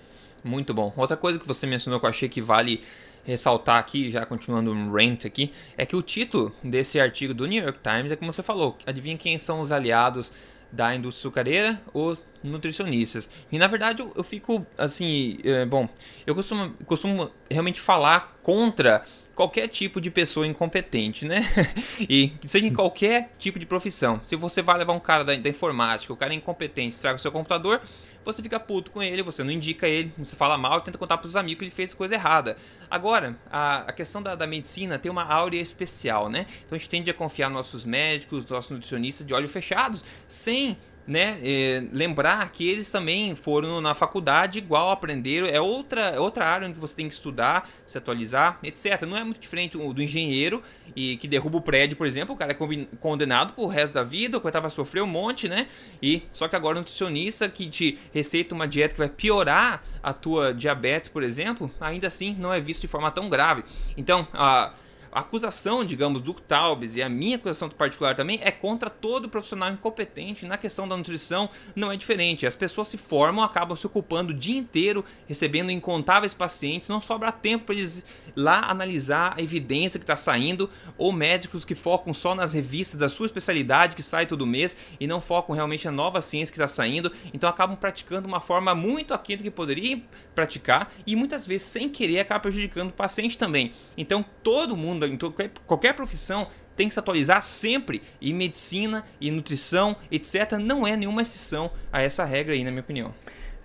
[0.44, 0.92] Muito bom.
[0.98, 2.82] Outra coisa que você mencionou que eu achei que vale
[3.24, 7.64] ressaltar aqui, já continuando um rant aqui, é que o título desse artigo do New
[7.64, 10.34] York Times é como você falou, adivinha quem são os aliados
[10.74, 13.30] da indústria açucareira, os nutricionistas.
[13.52, 15.88] E na verdade eu, eu fico assim, é, bom,
[16.26, 19.06] eu costumo, costumo realmente falar contra
[19.36, 21.42] qualquer tipo de pessoa incompetente, né?
[22.00, 24.20] e seja em qualquer tipo de profissão.
[24.22, 27.20] Se você vai levar um cara da, da informática, o cara é incompetente, estraga o
[27.20, 27.82] seu computador,
[28.24, 31.28] você fica puto com ele, você não indica ele, você fala mal tenta contar para
[31.28, 32.58] os amigos que ele fez coisa errada.
[32.90, 36.46] Agora, a, a questão da, da, medicina tem uma áurea especial, né?
[36.66, 40.78] Então a gente tende a confiar nos nossos médicos, nossos nutricionistas de olhos fechados, sem
[41.06, 46.46] né, é, lembrar que eles também foram na faculdade igual aprenderam, é outra, é outra
[46.46, 49.02] área onde você tem que estudar, se atualizar, etc.
[49.04, 50.64] Não é muito diferente do engenheiro
[50.96, 54.38] e que derruba o prédio, por exemplo, o cara é condenado pro resto da vida,
[54.38, 55.68] o coitado vai sofrer um monte, né?
[56.02, 60.14] E só que agora o nutricionista que te receita uma dieta que vai piorar a
[60.14, 63.64] tua diabetes, por exemplo, ainda assim não é visto de forma tão grave.
[63.98, 64.74] Então, a
[65.14, 69.70] a acusação, digamos, do Taubes e a minha acusação particular também é contra todo profissional
[69.70, 72.48] incompetente na questão da nutrição, não é diferente.
[72.48, 77.32] As pessoas se formam, acabam se ocupando o dia inteiro, recebendo incontáveis pacientes, não sobra
[77.32, 82.34] tempo para eles lá analisar a evidência que está saindo, ou médicos que focam só
[82.34, 86.22] nas revistas da sua especialidade que sai todo mês e não focam realmente na nova
[86.22, 90.02] ciência que está saindo, então acabam praticando uma forma muito aquém do que poderiam
[90.34, 93.74] praticar e muitas vezes sem querer acaba prejudicando o paciente também.
[93.96, 98.02] Então todo mundo, em qualquer, qualquer profissão, tem que se atualizar sempre.
[98.20, 102.82] E medicina e nutrição, etc., não é nenhuma exceção a essa regra aí, na minha
[102.82, 103.14] opinião.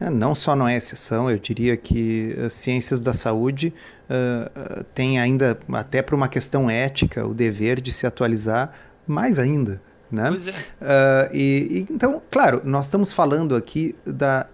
[0.01, 3.75] É, não só não é exceção, eu diria que as ciências da saúde
[4.05, 8.73] uh, têm ainda, até por uma questão ética, o dever de se atualizar
[9.07, 9.83] mais ainda.
[10.11, 10.29] Né?
[10.29, 10.51] Pois é.
[10.51, 14.47] Uh, e, e, então, claro, nós estamos falando aqui da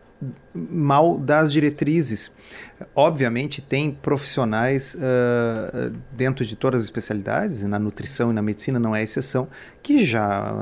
[0.54, 2.30] mal das diretrizes.
[2.94, 8.94] Obviamente, tem profissionais uh, dentro de todas as especialidades, na nutrição e na medicina não
[8.94, 9.48] é exceção,
[9.82, 10.52] que já,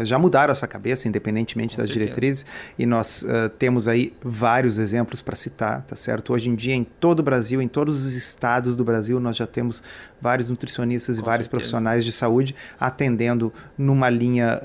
[0.00, 2.04] uh, já mudaram essa cabeça, independentemente Com das certeza.
[2.04, 2.46] diretrizes,
[2.78, 6.32] e nós uh, temos aí vários exemplos para citar, tá certo?
[6.32, 9.46] Hoje em dia, em todo o Brasil, em todos os estados do Brasil, nós já
[9.46, 9.82] temos
[10.20, 11.50] vários nutricionistas Com e vários certeza.
[11.50, 14.60] profissionais de saúde atendendo numa linha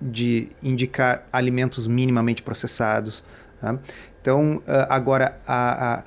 [0.00, 3.03] de indicar alimentos minimamente processados,
[3.60, 3.78] Tá?
[4.20, 6.04] Então, ah, agora, a, a,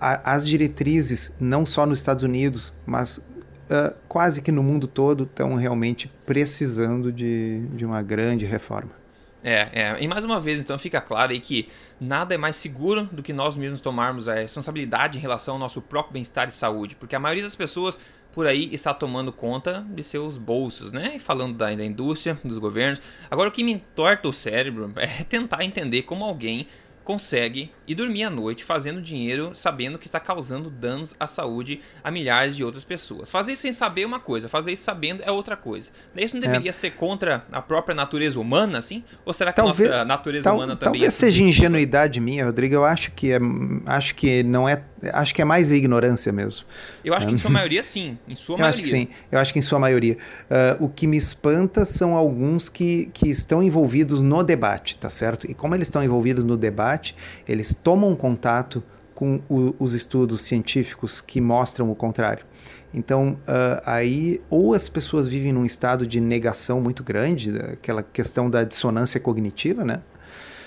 [0.00, 5.24] a, as diretrizes, não só nos Estados Unidos, mas uh, quase que no mundo todo,
[5.24, 9.00] estão realmente precisando de, de uma grande reforma.
[9.42, 11.66] É, é, e mais uma vez, então fica claro aí que
[11.98, 15.80] nada é mais seguro do que nós mesmos tomarmos a responsabilidade em relação ao nosso
[15.80, 17.98] próprio bem-estar e saúde, porque a maioria das pessoas
[18.32, 21.14] por aí está tomando conta de seus bolsos, né?
[21.16, 23.00] E falando da, da indústria, dos governos.
[23.30, 26.66] Agora, o que me entorta o cérebro é tentar entender como alguém
[27.10, 32.10] consegue ir dormir à noite fazendo dinheiro sabendo que está causando danos à saúde a
[32.10, 33.30] milhares de outras pessoas.
[33.30, 35.90] Fazer isso sem saber é uma coisa, fazer isso sabendo é outra coisa.
[36.14, 36.46] Isso não é.
[36.46, 36.72] deveria é.
[36.72, 39.02] ser contra a própria natureza humana, assim?
[39.24, 42.44] Ou será que talvez, a nossa natureza tal, humana também talvez é seja ingenuidade minha,
[42.44, 42.74] Rodrigo.
[42.74, 43.40] Eu acho que é,
[43.86, 44.80] acho que não é,
[45.12, 46.66] acho que é mais ignorância mesmo.
[47.04, 48.74] Eu acho que em sua maioria sim, em sua eu maioria.
[48.74, 49.08] acho que sim.
[49.30, 50.16] Eu acho que em sua maioria.
[50.50, 55.50] Uh, o que me espanta são alguns que, que estão envolvidos no debate, tá certo?
[55.50, 57.16] E como eles estão envolvidos no debate,
[57.48, 58.82] eles tomam contato
[59.14, 62.44] com o, os estudos científicos que mostram o contrário.
[62.92, 68.50] Então, uh, aí, ou as pessoas vivem num estado de negação muito grande, aquela questão
[68.50, 70.02] da dissonância cognitiva, né?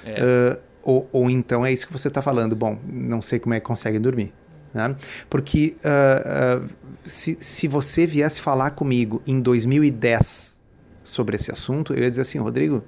[0.06, 0.22] É.
[0.22, 2.56] Uh, ou, ou, então é isso que você está falando.
[2.56, 4.34] Bom, não sei como é que conseguem dormir.
[4.74, 4.96] Né?
[5.30, 6.68] Porque uh,
[7.04, 10.60] se, se você viesse falar comigo em 2010
[11.04, 12.84] sobre esse assunto, eu ia dizer assim, Rodrigo,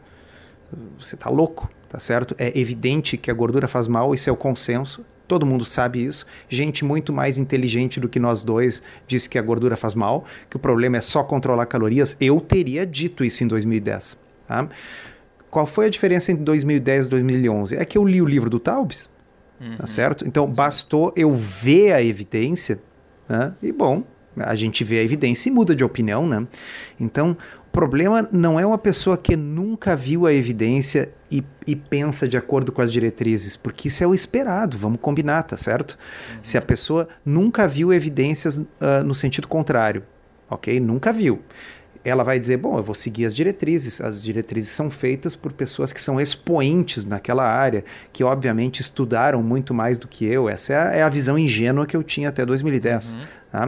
[1.00, 2.36] você está louco tá certo?
[2.38, 5.06] É evidente que a gordura faz mal, isso é o consenso.
[5.28, 6.26] Todo mundo sabe isso.
[6.50, 10.58] Gente muito mais inteligente do que nós dois disse que a gordura faz mal, que
[10.58, 12.18] o problema é só controlar calorias.
[12.20, 14.18] Eu teria dito isso em 2010.
[14.46, 14.68] Tá?
[15.56, 17.76] Qual foi a diferença entre 2010 e 2011?
[17.78, 19.10] É que eu li o livro do Taubes,
[19.58, 19.78] tá uhum.
[19.78, 20.28] tá certo?
[20.28, 22.78] Então bastou eu ver a evidência
[23.30, 23.54] né?
[23.64, 24.04] e bom,
[24.36, 26.46] a gente vê a evidência e muda de opinião, né?
[27.00, 27.38] Então,
[27.72, 32.74] problema não é uma pessoa que nunca viu a evidência e, e, pensa de acordo
[32.74, 35.92] com as diretrizes, porque isso é o esperado, vamos combinar, tá certo?
[36.34, 36.40] Uhum.
[36.44, 38.66] Se a pessoa nunca viu evidências uh,
[39.06, 40.04] no sentido contrário,
[40.50, 40.82] ok?
[40.82, 41.42] Nunca viu.
[42.06, 44.00] Ela vai dizer, bom, eu vou seguir as diretrizes.
[44.00, 49.74] As diretrizes são feitas por pessoas que são expoentes naquela área, que obviamente estudaram muito
[49.74, 50.48] mais do que eu.
[50.48, 53.14] Essa é a, é a visão ingênua que eu tinha até 2010.
[53.14, 53.20] Uhum.
[53.52, 53.68] Tá?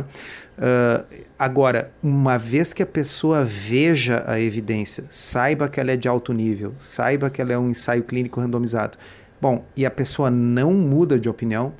[0.57, 6.07] Uh, agora, uma vez que a pessoa veja a evidência, saiba que ela é de
[6.07, 8.97] alto nível, saiba que ela é um ensaio clínico randomizado,
[9.39, 11.73] bom, e a pessoa não muda de opinião,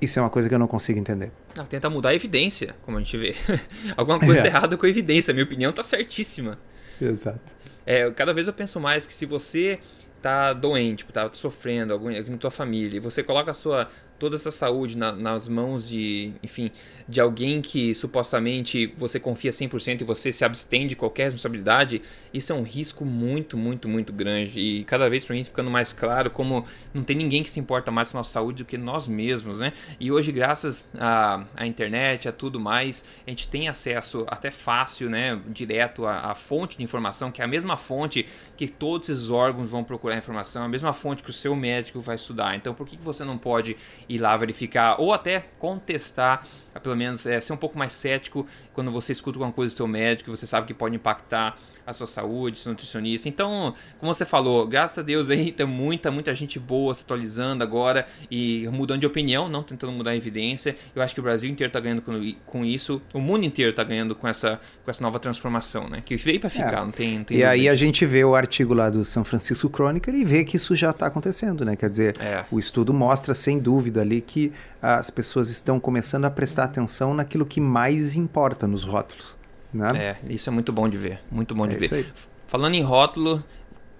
[0.00, 1.30] isso é uma coisa que eu não consigo entender.
[1.56, 3.34] Ela tenta mudar a evidência, como a gente vê.
[3.96, 4.46] Alguma coisa é.
[4.46, 5.32] errada com a evidência.
[5.32, 6.58] Minha opinião está certíssima.
[7.00, 7.54] Exato.
[7.86, 9.78] É, cada vez eu penso mais que se você
[10.22, 13.90] tá doente, tipo, tá sofrendo algum na tua família, e você coloca a sua
[14.24, 16.70] toda essa saúde na, nas mãos de, enfim,
[17.06, 22.00] de alguém que supostamente você confia 100% e você se abstém de qualquer responsabilidade,
[22.32, 24.58] isso é um risco muito, muito, muito grande.
[24.58, 27.90] E cada vez para mim ficando mais claro como não tem ninguém que se importa
[27.90, 29.74] mais com a nossa saúde do que nós mesmos, né?
[30.00, 35.10] E hoje, graças à, à internet, a tudo mais, a gente tem acesso até fácil,
[35.10, 39.28] né, direto à, à fonte de informação, que é a mesma fonte que todos esses
[39.28, 42.56] órgãos vão procurar informação, a mesma fonte que o seu médico vai estudar.
[42.56, 43.76] Então, por que, que você não pode
[44.14, 46.46] ir lá verificar ou até contestar,
[46.82, 49.86] pelo menos é, ser um pouco mais cético quando você escuta alguma coisa do seu
[49.86, 53.28] médico, você sabe que pode impactar a sua saúde, seu nutricionista.
[53.28, 57.62] Então, como você falou, graças a Deus aí tem muita, muita gente boa se atualizando
[57.62, 60.76] agora e mudando de opinião, não tentando mudar a evidência.
[60.94, 63.84] Eu acho que o Brasil inteiro está ganhando com, com isso, o mundo inteiro está
[63.84, 66.02] ganhando com essa, com essa nova transformação, né?
[66.04, 66.84] Que veio para ficar, é.
[66.84, 69.68] não tem, não tem E aí a gente vê o artigo lá do São Francisco
[69.68, 71.76] Chronicle e vê que isso já está acontecendo, né?
[71.76, 72.44] Quer dizer, é.
[72.50, 77.46] o estudo mostra sem dúvida ali que as pessoas estão começando a prestar atenção naquilo
[77.46, 79.36] que mais importa nos rótulos.
[79.74, 79.88] Né?
[79.96, 82.12] É, isso é muito bom de ver, muito bom de é ver.
[82.46, 83.42] Falando em rótulo,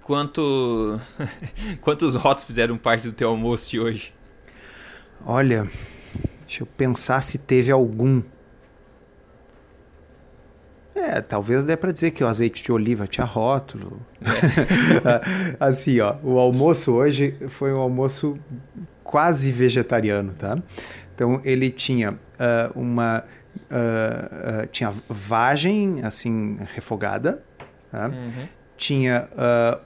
[0.05, 1.01] quanto
[1.83, 4.15] quantos rótulos fizeram parte do teu almoço de hoje?
[5.27, 5.69] Olha,
[6.47, 8.23] deixa eu pensar se teve algum.
[10.95, 14.01] É, talvez dê para dizer que o azeite de oliva tinha rótulo.
[14.23, 15.57] É.
[15.59, 18.39] assim, ó, o almoço hoje foi um almoço
[19.03, 20.57] quase vegetariano, tá?
[21.13, 23.25] Então ele tinha uh, uma
[23.71, 27.43] uh, uh, tinha vagem assim refogada,
[27.91, 28.09] tá?
[28.09, 28.49] uhum.
[28.77, 29.29] tinha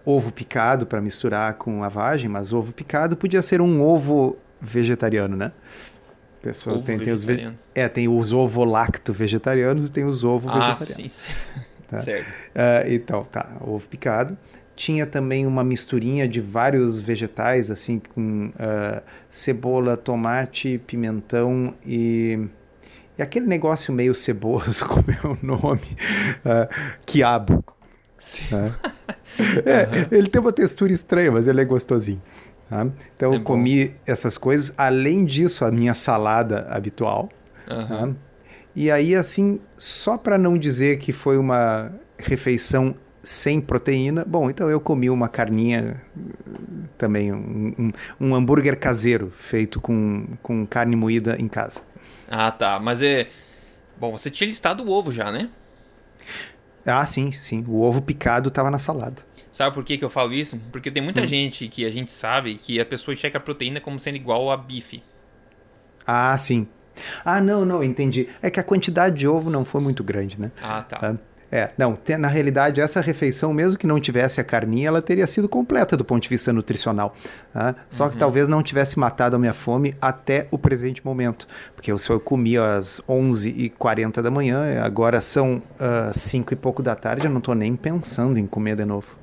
[0.04, 5.37] ovo picado para misturar com a vagem, mas ovo picado podia ser um ovo vegetariano,
[5.37, 5.52] né?
[6.42, 7.52] Pessoa ovo tem, tem os ve...
[7.74, 11.12] é tem os ovo lacto vegetarianos e tem os ovo ah, vegetarianos.
[11.12, 11.62] Sim, sim.
[11.88, 12.02] Tá?
[12.02, 12.26] Certo.
[12.87, 14.37] então tá, ovo picado
[14.78, 22.46] tinha também uma misturinha de vários vegetais, assim, com uh, cebola, tomate, pimentão e,
[23.18, 25.96] e, aquele negócio meio ceboso, como é o nome?
[26.44, 26.68] Uh,
[27.04, 27.64] quiabo.
[28.16, 28.44] Sim.
[29.64, 30.18] é, uhum.
[30.18, 32.22] Ele tem uma textura estranha, mas ele é gostosinho.
[32.68, 32.87] Tá?
[33.16, 37.28] Então é eu comi essas coisas, além disso, a minha salada habitual.
[37.68, 37.87] Uhum.
[37.87, 38.18] Tá?
[38.74, 42.94] E aí, assim, só para não dizer que foi uma refeição
[43.28, 44.24] sem proteína.
[44.24, 46.00] Bom, então eu comi uma carninha
[46.96, 51.82] também, um, um, um, hambúrguer caseiro feito com, com carne moída em casa.
[52.26, 52.80] Ah, tá.
[52.80, 53.28] Mas é.
[53.98, 55.50] Bom, você tinha listado o ovo já, né?
[56.86, 57.64] Ah, sim, sim.
[57.68, 59.22] O ovo picado estava na salada.
[59.52, 60.58] Sabe por que, que eu falo isso?
[60.72, 61.26] Porque tem muita hum.
[61.26, 64.56] gente que a gente sabe que a pessoa checa a proteína como sendo igual a
[64.56, 65.02] bife.
[66.06, 66.66] Ah, sim.
[67.24, 68.28] Ah, não, não, entendi.
[68.40, 70.50] É que a quantidade de ovo não foi muito grande, né?
[70.62, 70.98] Ah, tá.
[71.02, 71.14] Ah,
[71.50, 75.48] é, não, na realidade, essa refeição, mesmo que não tivesse a carninha, ela teria sido
[75.48, 77.14] completa do ponto de vista nutricional.
[77.52, 77.74] Tá?
[77.88, 78.11] Só uhum.
[78.11, 81.48] que talvez não tivesse matado a minha fome até o presente momento.
[81.74, 86.94] Porque eu só comi às 11h40 da manhã, agora são uh, 5 e pouco da
[86.94, 89.17] tarde, eu não estou nem pensando em comer de novo.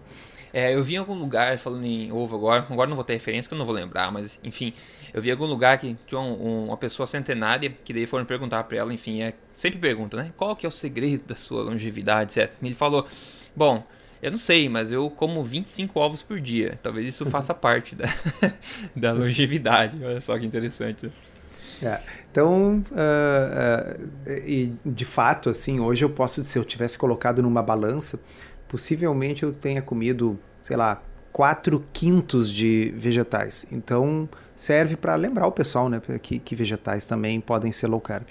[0.55, 3.49] É, eu vi em algum lugar, falando em ovo agora, agora não vou ter referência
[3.49, 4.73] que eu não vou lembrar, mas enfim,
[5.13, 8.63] eu vi em algum lugar que tinha um, uma pessoa centenária que daí foram perguntar
[8.63, 10.31] para ela, enfim, é, sempre pergunta, né?
[10.37, 12.53] Qual que é o segredo da sua longevidade, etc.
[12.61, 13.05] E ele falou,
[13.53, 13.85] bom,
[14.21, 16.79] eu não sei, mas eu como 25 ovos por dia.
[16.81, 18.05] Talvez isso faça parte da,
[18.95, 20.01] da longevidade.
[20.01, 21.11] Olha só que interessante.
[21.83, 21.99] É,
[22.31, 27.61] então, uh, uh, e de fato, assim, hoje eu posso, se eu tivesse colocado numa
[27.61, 28.17] balança,
[28.75, 33.65] possivelmente eu tenha comido, sei lá, 4 quintos de vegetais.
[33.71, 38.27] Então serve para lembrar o pessoal, né, que, que, vegetais também podem ser low carb.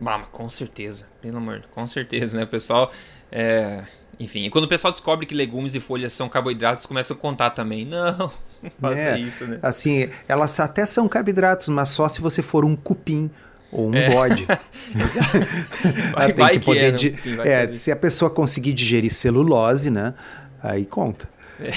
[0.00, 2.90] Bah, com certeza, pelo amor, com certeza, né, o pessoal.
[3.30, 3.84] É...
[4.18, 7.84] Enfim, quando o pessoal descobre que legumes e folhas são carboidratos, começa a contar também.
[7.84, 8.16] Não,
[8.62, 9.58] não faça é, isso, né?
[9.62, 13.30] Assim, elas até são carboidratos, mas só se você for um cupim
[13.76, 14.08] ou um é.
[14.08, 14.46] bode.
[16.14, 16.96] vai, vai que, que poder é, né?
[16.96, 20.14] Enfim, é se a pessoa conseguir digerir celulose, né?
[20.62, 21.28] Aí conta.
[21.60, 21.70] É.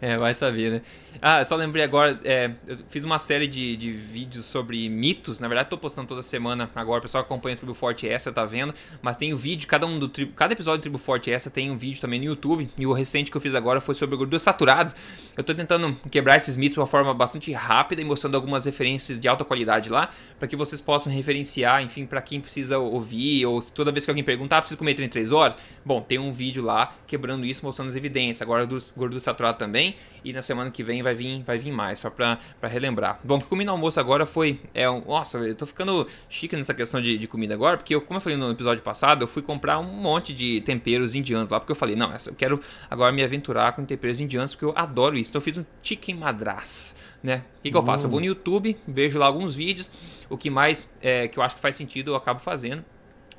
[0.12, 0.80] é, vai saber, né?
[1.22, 5.38] Ah, só lembrei agora, é, eu fiz uma série de, de vídeos sobre mitos.
[5.38, 7.00] Na verdade, tô postando toda semana agora.
[7.00, 8.74] O pessoal acompanha o Tribo Forte Essa, tá vendo?
[9.02, 11.50] Mas tem o um vídeo, cada um do tribo, cada episódio do Tribo Forte Essa
[11.50, 12.70] tem um vídeo também no YouTube.
[12.78, 14.96] E o recente que eu fiz agora foi sobre gorduras saturadas.
[15.36, 19.20] Eu tô tentando quebrar esses mitos de uma forma bastante rápida e mostrando algumas referências
[19.20, 23.60] de alta qualidade lá, para que vocês possam referenciar, enfim, para quem precisa ouvir, ou
[23.60, 25.58] toda vez que alguém perguntar, ah, preciso comer 33 horas?
[25.84, 28.40] Bom, tem um vídeo lá quebrando isso, mostrando as evidências.
[28.40, 29.96] Agora, gordura saturada também.
[30.24, 33.20] E na semana que vem vai vir, vai vir mais, só pra, pra relembrar.
[33.24, 34.60] Bom, o que comi no almoço agora foi.
[34.74, 38.18] É, nossa, eu tô ficando chique nessa questão de, de comida agora, porque eu, como
[38.18, 41.72] eu falei no episódio passado, eu fui comprar um monte de temperos indianos lá, porque
[41.72, 45.30] eu falei, não, eu quero agora me aventurar com temperos indianos, porque eu adoro isso.
[45.30, 46.96] Então eu fiz um chicken madras.
[47.22, 47.44] Né?
[47.58, 48.06] O que, que eu faço?
[48.06, 49.92] Eu vou no YouTube, vejo lá alguns vídeos,
[50.30, 52.82] o que mais é, que eu acho que faz sentido eu acabo fazendo.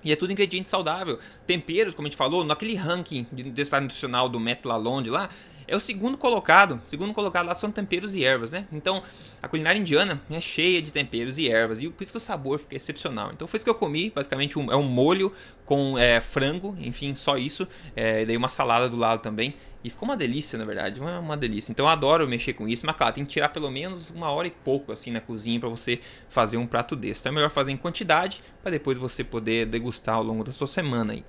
[0.04, 1.20] E é tudo ingrediente saudável.
[1.46, 5.30] Temperos, como a gente falou, naquele ranking de necessidade nutricional do Matt Lalonde lá,
[5.68, 6.82] é o segundo colocado.
[6.86, 8.66] Segundo colocado lá são temperos e ervas, né?
[8.72, 9.04] Então,
[9.42, 11.82] a culinária indiana é cheia de temperos e ervas.
[11.82, 13.32] E por isso que o sabor fica excepcional.
[13.34, 14.12] Então, foi isso que eu comi.
[14.14, 15.34] Basicamente, um, é um molho
[15.66, 17.68] com é, frango, enfim, só isso.
[17.96, 19.56] É, daí uma salada do lado também.
[19.84, 21.72] E ficou uma delícia, na verdade, uma, uma delícia.
[21.72, 24.48] Então eu adoro mexer com isso, mas claro, tem que tirar pelo menos uma hora
[24.48, 27.22] e pouco assim na cozinha para você fazer um prato desse.
[27.22, 30.68] Então é melhor fazer em quantidade para depois você poder degustar ao longo da sua
[30.68, 31.26] semana aí.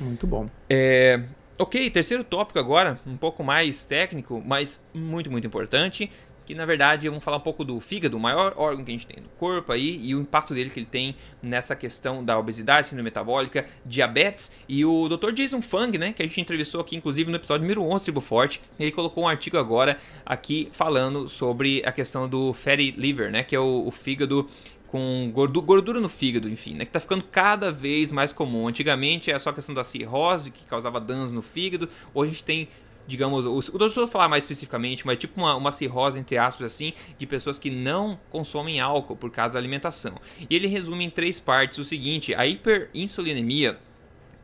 [0.00, 0.48] Muito bom.
[0.68, 1.22] É,
[1.58, 6.10] Ok, terceiro tópico agora, um pouco mais técnico, mas muito, muito importante
[6.44, 9.06] que na verdade vamos falar um pouco do fígado, o maior órgão que a gente
[9.06, 12.88] tem no corpo aí, e o impacto dele que ele tem nessa questão da obesidade,
[12.88, 14.52] síndrome metabólica, diabetes.
[14.68, 15.32] E o Dr.
[15.32, 18.60] Jason Fung, né, que a gente entrevistou aqui inclusive no episódio número 11 Tribo Forte,
[18.78, 23.54] ele colocou um artigo agora aqui falando sobre a questão do fatty liver, né, que
[23.54, 24.48] é o, o fígado
[24.92, 28.68] com gordura, gordura, no fígado, enfim, né, que tá ficando cada vez mais comum.
[28.68, 32.44] Antigamente era só a questão da cirrose que causava danos no fígado, hoje a gente
[32.44, 32.68] tem
[33.04, 36.92] digamos, o, o doutor falar mais especificamente, mas tipo uma, uma cirrose, entre aspas, assim,
[37.18, 40.14] de pessoas que não consomem álcool por causa da alimentação.
[40.48, 43.80] E ele resume em três partes o seguinte: a hiperinsulinemia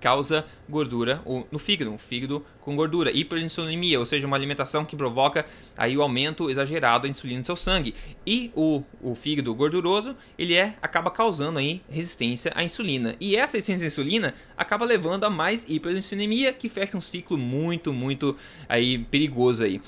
[0.01, 5.46] causa gordura no fígado, um fígado com gordura, hiperinsulinemia, ou seja, uma alimentação que provoca
[5.76, 7.94] aí o aumento exagerado da insulina no seu sangue.
[8.26, 13.16] E o, o fígado gorduroso, ele é acaba causando aí resistência à insulina.
[13.18, 17.92] E essa resistência à insulina acaba levando a mais hiperinsulinemia, que fecha um ciclo muito,
[17.92, 18.36] muito
[18.68, 19.80] aí perigoso aí.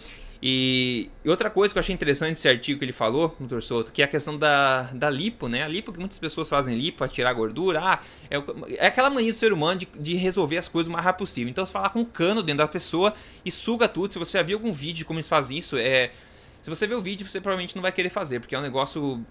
[0.42, 4.00] E, outra coisa que eu achei interessante esse artigo que ele falou, doutor Souto, que
[4.00, 5.62] é a questão da, da lipo, né?
[5.62, 7.80] A lipo que muitas pessoas fazem lipo para tirar gordura.
[7.82, 8.36] Ah, é,
[8.76, 11.50] é, aquela mania do ser humano de, de, resolver as coisas o mais rápido possível.
[11.50, 13.12] Então você fala com um cano dentro da pessoa
[13.44, 14.12] e suga tudo.
[14.12, 16.10] Se você já viu algum vídeo de como eles fazem isso, é.
[16.62, 19.24] Se você ver o vídeo, você provavelmente não vai querer fazer, porque é um negócio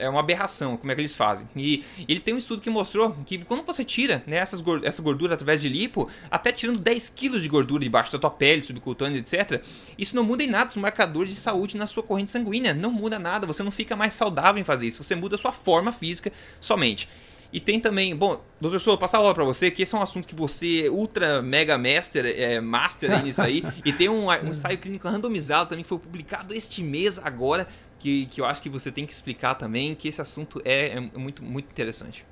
[0.00, 1.46] é uma aberração como é que eles fazem.
[1.54, 5.34] E ele tem um estudo que mostrou que quando você tira né, essas, essa gordura
[5.34, 9.62] através de lipo, até tirando 10 quilos de gordura debaixo da tua pele, subcutânea, etc.,
[9.98, 12.72] isso não muda em nada os marcadores de saúde na sua corrente sanguínea.
[12.72, 15.52] Não muda nada, você não fica mais saudável em fazer isso, você muda a sua
[15.52, 17.08] forma física somente.
[17.52, 20.02] E tem também, bom, doutor Souza, passar a aula para você, que esse é um
[20.02, 24.78] assunto que você, ultra mega master, é, master nisso aí, e tem um, um ensaio
[24.78, 27.66] clínico randomizado também que foi publicado este mês agora,
[28.00, 31.00] que, que eu acho que você tem que explicar também, que esse assunto é, é
[31.00, 32.26] muito, muito interessante.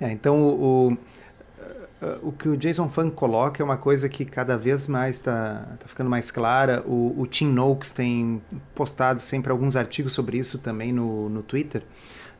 [0.00, 4.56] É, então o, o, o que o Jason Funk coloca é uma coisa que cada
[4.56, 6.82] vez mais está tá ficando mais clara.
[6.86, 8.42] O, o Tim Noakes tem
[8.74, 11.82] postado sempre alguns artigos sobre isso também no, no Twitter.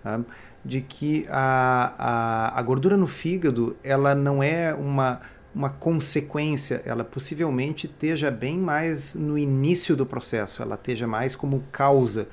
[0.03, 0.19] Tá?
[0.65, 5.21] de que a, a, a gordura no fígado ela não é uma,
[5.55, 11.63] uma consequência, ela possivelmente esteja bem mais no início do processo, ela esteja mais como
[11.73, 12.29] causa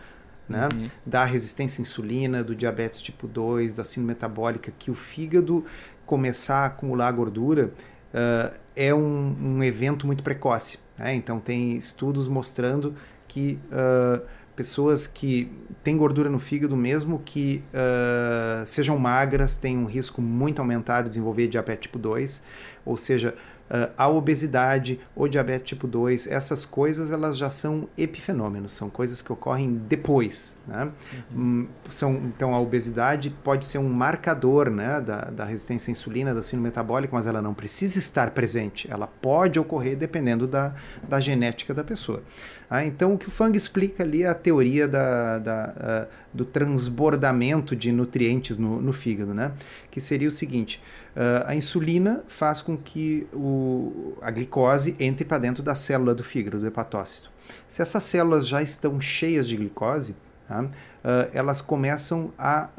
[0.48, 0.90] né, uhum.
[1.06, 5.66] da resistência à insulina, do diabetes tipo 2, da síndrome metabólica, que o fígado
[6.06, 7.72] começar a acumular gordura
[8.14, 10.80] uh, é um, um, evento muito precoce.
[10.98, 11.16] Né?
[11.16, 12.96] Então, tem estudos mostrando
[13.28, 14.22] que uh,
[14.58, 15.50] pessoas que
[15.84, 21.12] têm gordura no fígado, mesmo que uh, sejam magras, têm um risco muito aumentado de
[21.12, 22.42] desenvolver diabetes tipo 2,
[22.84, 23.36] ou seja,
[23.70, 29.22] uh, a obesidade, o diabetes tipo 2, essas coisas elas já são epifenômenos, são coisas
[29.22, 30.57] que ocorrem depois.
[30.68, 30.92] Né?
[31.32, 31.42] Uhum.
[31.42, 36.34] Hum, são, então a obesidade pode ser um marcador né, da, da resistência à insulina,
[36.34, 40.74] da síndrome metabólica, mas ela não precisa estar presente, ela pode ocorrer dependendo da,
[41.08, 42.22] da genética da pessoa.
[42.70, 45.74] Ah, então, o que o Fang explica ali é a teoria da, da,
[46.10, 49.54] uh, do transbordamento de nutrientes no, no, fígado, né?
[49.90, 50.82] que seria o seguinte:
[51.16, 56.26] uh, a insulina faz com que o, a glicose entre para dentro da célula do
[56.26, 57.32] fígado, do hepatócito.
[57.70, 60.14] Se essas células já estão cheias de glicose,
[60.50, 62.70] uh, elas começam a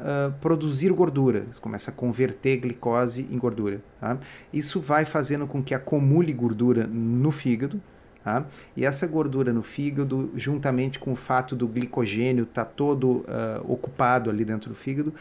[0.41, 3.81] produzir gordura, começam a converter glicose em gordura.
[3.99, 4.17] Tá?
[4.51, 7.81] Isso vai fazendo com que acumule gordura no fígado.
[8.23, 8.45] Tá?
[8.75, 13.25] E essa gordura no fígado, juntamente com o fato do glicogênio estar tá todo uh,
[13.65, 15.13] ocupado ali dentro do fígado,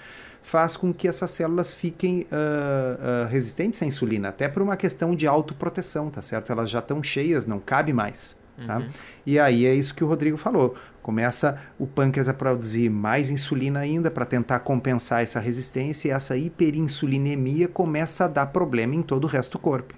[0.43, 5.15] faz com que essas células fiquem uh, uh, resistentes à insulina, até por uma questão
[5.15, 6.51] de autoproteção, tá certo?
[6.51, 8.37] Elas já estão cheias, não cabe mais.
[8.67, 8.79] Tá?
[8.79, 8.89] Uhum.
[9.25, 10.75] E aí é isso que o Rodrigo falou.
[11.03, 16.37] Começa o pâncreas a produzir mais insulina ainda para tentar compensar essa resistência e essa
[16.37, 19.95] hiperinsulinemia começa a dar problema em todo o resto do corpo.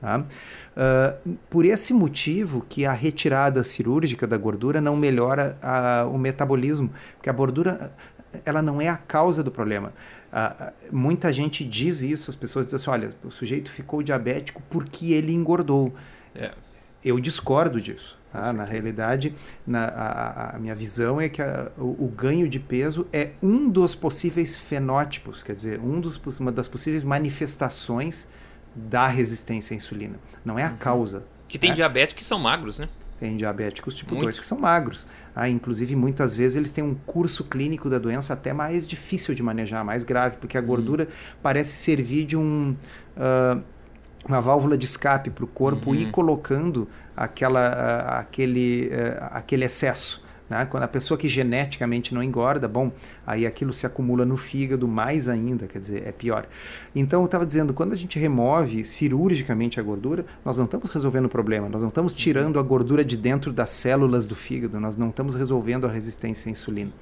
[0.00, 0.20] Tá?
[0.20, 6.90] Uh, por esse motivo que a retirada cirúrgica da gordura não melhora uh, o metabolismo,
[7.16, 7.92] porque a gordura
[8.44, 9.92] ela não é a causa do problema.
[10.32, 15.12] Uh, muita gente diz isso, as pessoas dizem assim, olha, o sujeito ficou diabético porque
[15.12, 15.94] ele engordou.
[16.34, 16.52] É.
[17.04, 18.18] Eu discordo disso.
[18.32, 18.52] Tá?
[18.52, 19.34] Na realidade,
[19.66, 23.68] na, a, a, minha visão é que a, o, o, ganho de peso é um
[23.68, 28.26] dos possíveis fenótipos, quer dizer, um dos, uma das possíveis manifestações
[28.74, 30.16] da resistência à insulina.
[30.44, 30.76] Não é a uhum.
[30.76, 31.24] causa.
[31.48, 31.76] Que tem né?
[31.76, 32.88] diabéticos que são magros, né?
[33.18, 35.06] Tem diabéticos tipo 2 que são magros.
[35.34, 39.42] Ah, inclusive, muitas vezes eles têm um curso clínico da doença até mais difícil de
[39.42, 40.66] manejar, mais grave, porque a uhum.
[40.66, 41.36] gordura uhum.
[41.42, 42.76] parece servir de um,
[43.16, 43.62] uh,
[44.28, 45.96] uma válvula de escape para o corpo uhum.
[45.96, 50.64] ir colocando aquela, aquele, uh, aquele excesso Né?
[50.66, 52.92] Quando a pessoa que geneticamente não engorda, bom,
[53.26, 56.46] aí aquilo se acumula no fígado mais ainda, quer dizer, é pior.
[56.94, 61.26] Então eu estava dizendo, quando a gente remove cirurgicamente a gordura, nós não estamos resolvendo
[61.26, 64.96] o problema, nós não estamos tirando a gordura de dentro das células do fígado, nós
[64.96, 66.92] não estamos resolvendo a resistência à insulina.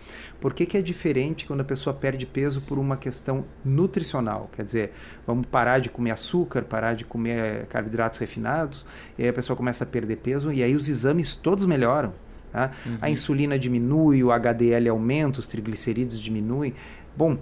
[0.41, 4.51] Por que, que é diferente quando a pessoa perde peso por uma questão nutricional?
[4.55, 4.93] Quer dizer,
[5.27, 8.87] vamos parar de comer açúcar, parar de comer carboidratos refinados,
[9.19, 12.13] e aí a pessoa começa a perder peso e aí os exames todos melhoram.
[12.55, 12.71] Tá?
[12.87, 12.99] Uhum.
[13.03, 16.73] A insulina diminui, o HDL aumenta, os triglicerídeos diminuem.
[17.17, 17.37] Bom,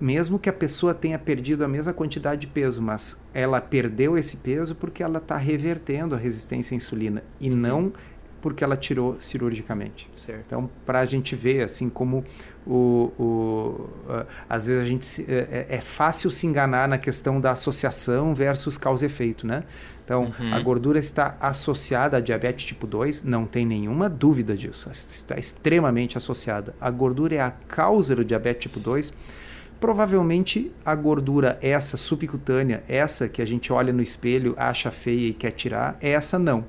[0.00, 4.36] mesmo que a pessoa tenha perdido a mesma quantidade de peso, mas ela perdeu esse
[4.36, 7.56] peso porque ela está revertendo a resistência à insulina e uhum.
[7.56, 7.92] não
[8.40, 10.08] porque ela tirou cirurgicamente.
[10.16, 10.42] Certo.
[10.46, 12.24] Então, para a gente ver, assim como
[12.64, 17.40] o, o uh, às vezes a gente se, é, é, fácil se enganar na questão
[17.40, 19.64] da associação versus causa-efeito, né?
[20.04, 20.54] Então, uhum.
[20.54, 26.18] a gordura está associada a diabetes tipo 2, não tem nenhuma dúvida disso, está extremamente
[26.18, 26.74] associada.
[26.80, 29.12] A gordura é a causa do diabetes tipo 2.
[29.80, 35.34] Provavelmente a gordura, essa subcutânea, essa que a gente olha no espelho, acha feia e
[35.34, 36.64] quer tirar, essa não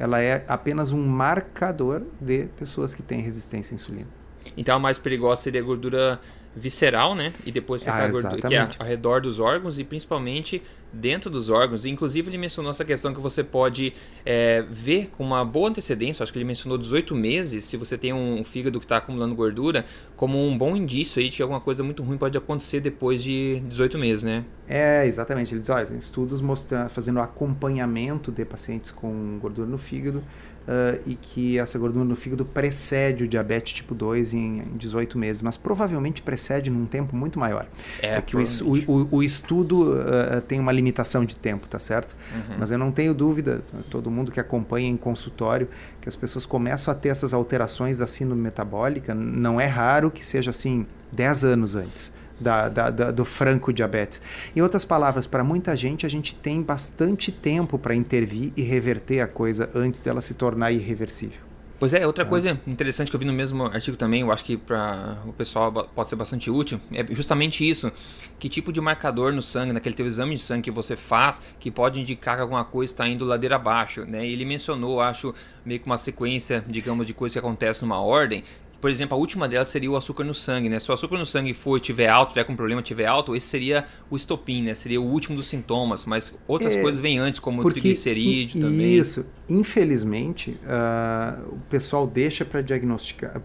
[0.00, 4.08] ela é apenas um marcador de pessoas que têm resistência à insulina.
[4.56, 6.18] Então a mais perigosa seria a gordura
[6.54, 7.32] visceral, né?
[7.44, 11.30] E depois ficar ah, a gordura que é ao redor dos órgãos e principalmente dentro
[11.30, 11.84] dos órgãos.
[11.84, 13.92] Inclusive, ele mencionou essa questão que você pode
[14.26, 16.22] é, ver com uma boa antecedência.
[16.22, 19.84] Acho que ele mencionou 18 meses, se você tem um fígado que está acumulando gordura,
[20.16, 23.62] como um bom indício aí de que alguma coisa muito ruim pode acontecer depois de
[23.68, 24.44] 18 meses, né?
[24.68, 25.54] É, exatamente.
[25.54, 30.22] Ele diz, olha, tem estudos mostrando, fazendo acompanhamento de pacientes com gordura no fígado
[30.70, 35.18] uh, e que essa gordura no fígado precede o diabetes tipo 2 em, em 18
[35.18, 37.66] meses, mas provavelmente precede num tempo muito maior.
[38.00, 38.40] É, é que o,
[38.86, 42.16] o, o, estudo uh, tem uma limitação de tempo, tá certo?
[42.32, 42.56] Uhum.
[42.58, 45.68] Mas eu não tenho dúvida, todo mundo que acompanha em consultório,
[46.00, 50.24] que as pessoas começam a ter essas alterações da síndrome metabólica, não é raro que
[50.24, 54.20] seja assim 10 anos antes da, da, da, do franco diabetes.
[54.56, 59.20] Em outras palavras, para muita gente, a gente tem bastante tempo para intervir e reverter
[59.20, 61.50] a coisa antes dela se tornar irreversível.
[61.80, 64.54] Pois é, outra coisa interessante que eu vi no mesmo artigo também, eu acho que
[64.54, 67.90] para o pessoal pode ser bastante útil, é justamente isso.
[68.38, 71.70] Que tipo de marcador no sangue, naquele teu exame de sangue que você faz, que
[71.70, 74.26] pode indicar que alguma coisa está indo ladeira abaixo, né?
[74.26, 75.34] Ele mencionou, acho,
[75.64, 78.44] meio que uma sequência, digamos, de coisas que acontecem numa ordem,
[78.80, 80.78] por exemplo, a última delas seria o açúcar no sangue, né?
[80.78, 83.84] Se o açúcar no sangue for tiver alto, tiver com problema, tiver alto, esse seria
[84.10, 84.74] o estopim, né?
[84.74, 88.96] Seria o último dos sintomas, mas outras é, coisas vêm antes, como o triglicerídeo também.
[88.96, 89.26] Isso.
[89.48, 93.40] Infelizmente, uh, o pessoal deixa para diagnosticar,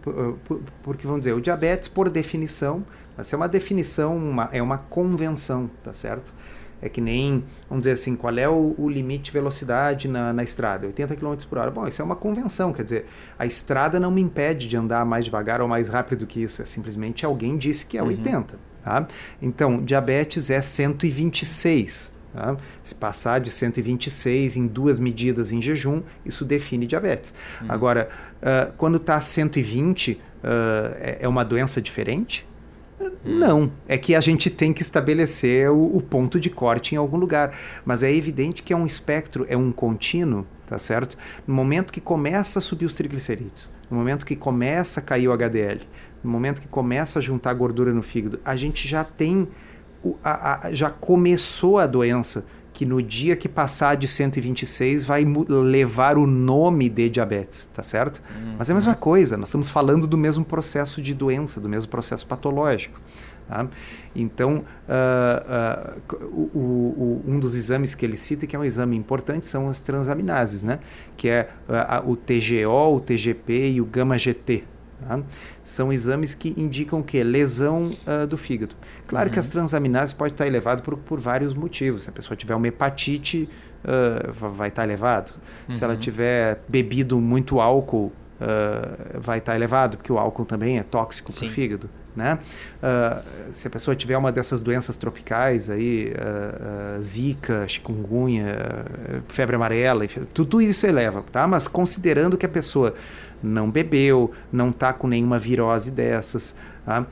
[0.84, 2.86] porque vamos dizer, o diabetes, por definição,
[3.18, 6.34] mas é uma definição, uma, é uma convenção, tá certo?
[6.86, 10.44] É que nem, vamos dizer assim, qual é o, o limite de velocidade na, na
[10.44, 10.86] estrada?
[10.86, 11.72] 80 km por hora.
[11.72, 13.06] Bom, isso é uma convenção, quer dizer,
[13.40, 16.66] a estrada não me impede de andar mais devagar ou mais rápido que isso, é
[16.66, 18.10] simplesmente alguém disse que é uhum.
[18.10, 18.60] 80.
[18.84, 19.08] Tá?
[19.42, 22.12] Então, diabetes é 126.
[22.32, 22.56] Tá?
[22.84, 27.34] Se passar de 126 em duas medidas em jejum, isso define diabetes.
[27.62, 27.68] Uhum.
[27.68, 28.10] Agora,
[28.44, 30.20] uh, quando está 120, uh,
[31.00, 32.46] é, é uma doença diferente?
[33.24, 37.18] Não, é que a gente tem que estabelecer o, o, ponto de corte em algum
[37.18, 37.56] lugar.
[37.84, 41.18] Mas é evidente que é um espectro, é um contínuo, tá certo?
[41.48, 45.34] No momento que começa a subir os triglicerídeos, no momento que começa a cair o
[45.34, 45.82] HDL,
[46.24, 49.48] no momento que começa a juntar gordura no fígado, a gente já tem,
[50.24, 52.46] a, a, já começou a doença
[52.76, 58.22] que no dia que passar de 126 vai levar o nome de diabetes, tá certo?
[58.30, 58.56] Uhum.
[58.60, 61.90] Mas é a mesma coisa, nós estamos falando do mesmo processo de doença, do mesmo
[61.90, 63.00] processo patológico.
[63.48, 63.66] Tá?
[64.14, 68.98] Então, uh, uh, o, o, um dos exames que ele cita, que é um exame
[68.98, 70.80] importante, são as transaminases, né?
[71.16, 74.66] que é uh, o TGO, o TGP e o gama-GT.
[75.00, 75.20] Tá?
[75.64, 77.22] São exames que indicam que?
[77.24, 78.76] Lesão uh, do fígado.
[79.08, 79.34] Claro uhum.
[79.34, 82.04] que as transaminases pode estar elevado por, por vários motivos.
[82.04, 83.50] Se a pessoa tiver uma hepatite,
[83.84, 85.34] uh, vai estar elevado.
[85.68, 85.76] Uhum.
[85.76, 86.00] Se ela uhum.
[86.00, 91.46] tiver bebido muito álcool, uh, vai estar elevado, porque o álcool também é tóxico para
[91.46, 91.90] o fígado.
[92.16, 92.40] Né?
[93.52, 96.14] se a pessoa tiver uma dessas doenças tropicais aí,
[97.02, 98.56] zika, chikungunya,
[99.28, 101.46] febre amarela, tudo isso eleva, tá?
[101.46, 102.96] Mas considerando que a pessoa
[103.46, 107.06] não bebeu, não está com nenhuma virose dessas, tá?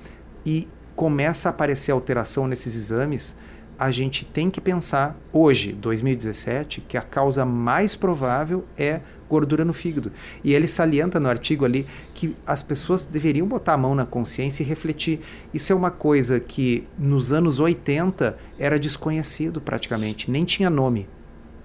[0.46, 3.36] e começa a aparecer alteração nesses exames,
[3.78, 9.74] a gente tem que pensar hoje, 2017, que a causa mais provável é gordura no
[9.74, 10.12] fígado.
[10.44, 14.62] E ele salienta no artigo ali que as pessoas deveriam botar a mão na consciência
[14.62, 15.22] e refletir.
[15.52, 21.08] Isso é uma coisa que nos anos 80 era desconhecido praticamente, nem tinha nome.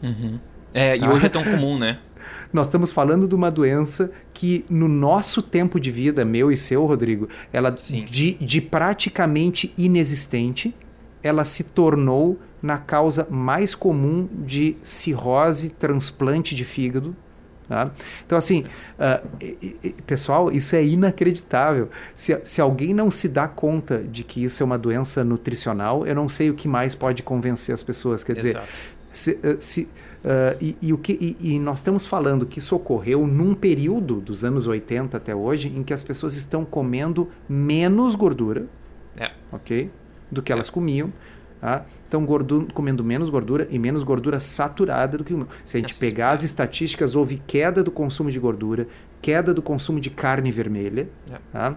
[0.02, 0.38] Uhum.
[0.72, 1.10] É, e tá?
[1.12, 1.98] hoje é tão comum, né?
[2.52, 6.84] Nós estamos falando de uma doença que, no nosso tempo de vida, meu e seu,
[6.86, 10.74] Rodrigo, ela de, de praticamente inexistente,
[11.22, 17.14] ela se tornou na causa mais comum de cirrose, transplante de fígado.
[17.68, 17.90] Tá?
[18.24, 18.64] Então, assim,
[18.98, 21.90] uh, pessoal, isso é inacreditável.
[22.16, 26.14] Se, se alguém não se dá conta de que isso é uma doença nutricional, eu
[26.14, 28.24] não sei o que mais pode convencer as pessoas.
[28.24, 28.60] Quer dizer,
[29.12, 29.86] se, uh, se
[30.18, 34.20] Uh, e, e, o que, e, e, nós estamos falando que isso ocorreu num período
[34.20, 38.66] dos anos 80 até hoje em que as pessoas estão comendo menos gordura,
[39.16, 39.30] é.
[39.52, 39.90] ok?
[40.30, 40.72] Do que elas é.
[40.72, 41.12] comiam.
[41.60, 41.84] Tá?
[42.04, 42.24] Estão
[42.72, 46.00] comendo menos gordura e menos gordura saturada do que o Se a gente Nossa.
[46.00, 48.86] pegar as estatísticas, houve queda do consumo de gordura,
[49.20, 51.08] queda do consumo de carne vermelha.
[51.30, 51.38] É.
[51.52, 51.76] Tá?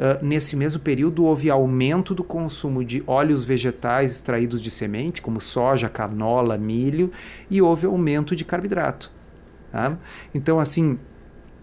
[0.00, 5.42] Uh, nesse mesmo período, houve aumento do consumo de óleos vegetais extraídos de semente, como
[5.42, 7.12] soja, canola, milho,
[7.50, 9.12] e houve aumento de carboidrato.
[9.70, 9.98] Tá?
[10.34, 10.98] Então, assim,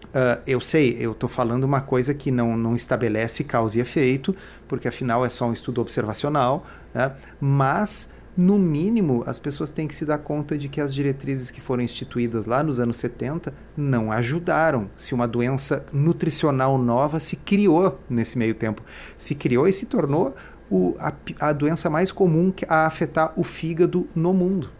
[0.08, 4.34] Uh, eu sei, eu estou falando uma coisa que não, não estabelece causa e efeito,
[4.66, 6.64] porque afinal é só um estudo observacional,
[6.94, 7.12] né?
[7.38, 8.08] mas
[8.38, 11.82] no mínimo, as pessoas têm que se dar conta de que as diretrizes que foram
[11.82, 14.88] instituídas lá nos anos 70 não ajudaram.
[14.96, 18.80] Se uma doença nutricional nova se criou nesse meio tempo,
[19.18, 20.36] se criou e se tornou
[20.70, 24.70] o, a, a doença mais comum a afetar o fígado no mundo.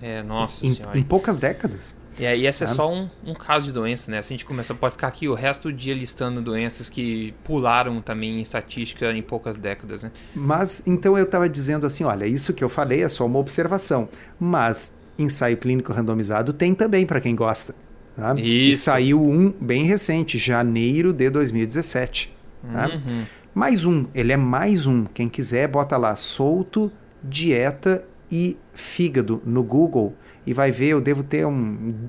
[0.00, 0.98] É, nossa em, senhora.
[0.98, 1.94] Em poucas décadas.
[2.18, 4.20] E aí esse é só um, um, caso de doença, né?
[4.22, 8.00] Se a gente começa, pode ficar aqui o resto do dia listando doenças que pularam
[8.00, 10.10] também em estatística em poucas décadas, né?
[10.34, 14.08] Mas então eu estava dizendo assim, olha, isso que eu falei é só uma observação,
[14.38, 17.74] mas ensaio clínico randomizado tem também para quem gosta.
[18.16, 18.34] Tá?
[18.34, 18.42] Isso.
[18.42, 22.34] E saiu um bem recente, janeiro de 2017.
[22.72, 22.88] Tá?
[22.88, 23.24] Uhum.
[23.54, 25.04] Mais um, ele é mais um.
[25.04, 26.90] Quem quiser, bota lá solto,
[27.22, 30.16] dieta e fígado no Google
[30.48, 32.08] e vai ver, eu devo ter um,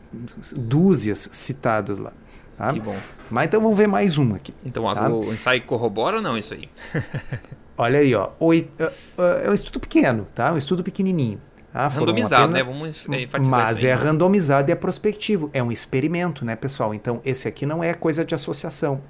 [0.55, 2.13] dúzias citadas lá.
[2.57, 2.71] Tá?
[2.71, 2.95] Que bom.
[3.29, 4.53] Mas então vamos ver mais uma aqui.
[4.65, 5.09] Então tá?
[5.09, 6.69] o ensaio corrobora ou não isso aí?
[7.77, 8.29] Olha aí, ó.
[8.39, 10.53] O, uh, uh, é um estudo pequeno, tá?
[10.53, 11.41] Um estudo pequenininho.
[11.73, 11.89] Tá?
[11.89, 12.63] randomizado, né?
[12.63, 15.49] Vamos enfatizar Mas é randomizado e é prospectivo.
[15.53, 16.93] É um experimento, né, pessoal?
[16.93, 19.01] Então, esse aqui não é coisa de associação.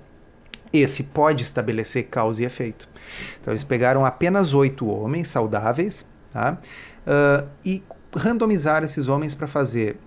[0.73, 2.89] Esse pode estabelecer causa e efeito.
[3.39, 6.03] Então, eles pegaram apenas oito homens saudáveis
[6.33, 6.57] tá?
[7.05, 7.83] Uh, e
[8.15, 9.97] randomizar esses homens para fazer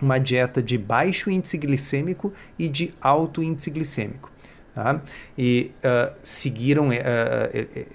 [0.00, 4.30] uma dieta de baixo índice glicêmico e de alto índice glicêmico.
[4.74, 5.00] Tá?
[5.38, 6.92] E uh, seguiram, uh,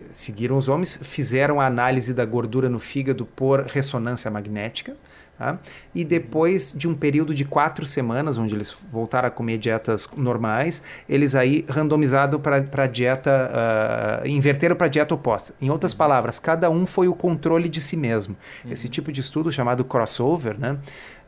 [0.10, 4.96] seguiram os homens, fizeram a análise da gordura no fígado por ressonância magnética.
[5.42, 5.58] Tá?
[5.96, 10.84] E depois de um período de quatro semanas, onde eles voltaram a comer dietas normais,
[11.10, 15.56] eles aí randomizaram para a dieta, uh, inverteram para a dieta oposta.
[15.60, 18.38] Em outras palavras, cada um foi o controle de si mesmo.
[18.64, 18.72] Uhum.
[18.72, 20.78] Esse tipo de estudo chamado crossover, né?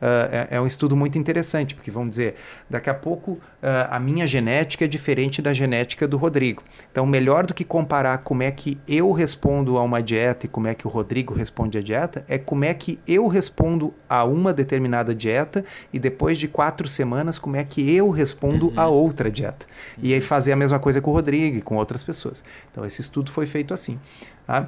[0.02, 2.36] Uh, é, é, um estudo muito interessante, porque vamos dizer,
[2.70, 3.42] daqui a pouco uh,
[3.90, 6.64] a minha genética é diferente da genética do Rodrigo.
[6.92, 10.68] Então, melhor do que comparar como é que eu respondo a uma dieta e como
[10.68, 14.54] é que o Rodrigo responde à dieta, é como é que eu respondo a uma
[14.54, 18.80] determinada dieta e depois de quatro semanas, como é que eu respondo uhum.
[18.80, 19.66] a outra dieta.
[19.98, 20.04] Uhum.
[20.06, 22.44] E aí fazer a mesma coisa com o Rodrigo e com outras pessoas.
[22.72, 24.00] Então, esse estudo foi feito assim.
[24.46, 24.68] Tá?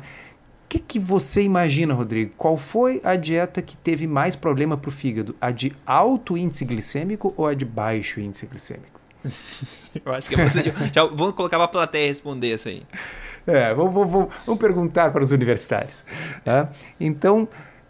[0.75, 2.33] O que, que você imagina, Rodrigo?
[2.35, 5.33] Qual foi a dieta que teve mais problema para o fígado?
[5.39, 8.99] A de alto índice glicêmico ou a de baixo índice glicêmico?
[10.03, 10.73] Eu acho que é você.
[10.91, 12.83] já, vamos colocar para a plateia responder isso aí.
[13.47, 16.03] É, vamos, vamos, vamos perguntar para os universitários.
[16.43, 16.69] Tá?
[16.99, 17.47] Então,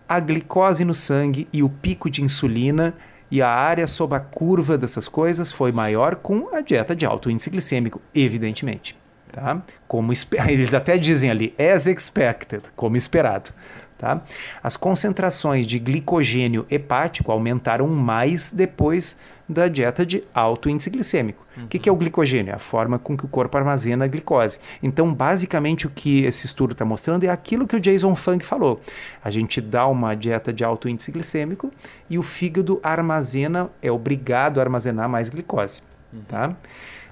[0.08, 2.94] a glicose no sangue e o pico de insulina
[3.32, 7.32] e a área sob a curva dessas coisas foi maior com a dieta de alto
[7.32, 8.96] índice glicêmico, evidentemente.
[9.36, 9.62] Tá?
[9.86, 10.14] Como
[10.48, 13.52] eles até dizem ali, as expected, como esperado.
[13.98, 14.22] Tá?
[14.64, 19.18] As concentrações de glicogênio hepático aumentaram mais depois
[19.48, 21.46] da dieta de alto índice glicêmico.
[21.56, 21.68] O uhum.
[21.68, 22.52] que, que, é o glicogênio?
[22.52, 24.58] É a forma com que o corpo armazena a glicose.
[24.82, 28.82] Então, basicamente, o que esse estudo está mostrando é aquilo que o Jason Funk falou.
[29.24, 31.72] A gente dá uma dieta de alto índice glicêmico
[32.10, 35.82] e o fígado armazena, é obrigado a armazenar mais glicose.
[36.14, 36.22] Uhum.
[36.28, 36.56] Tá?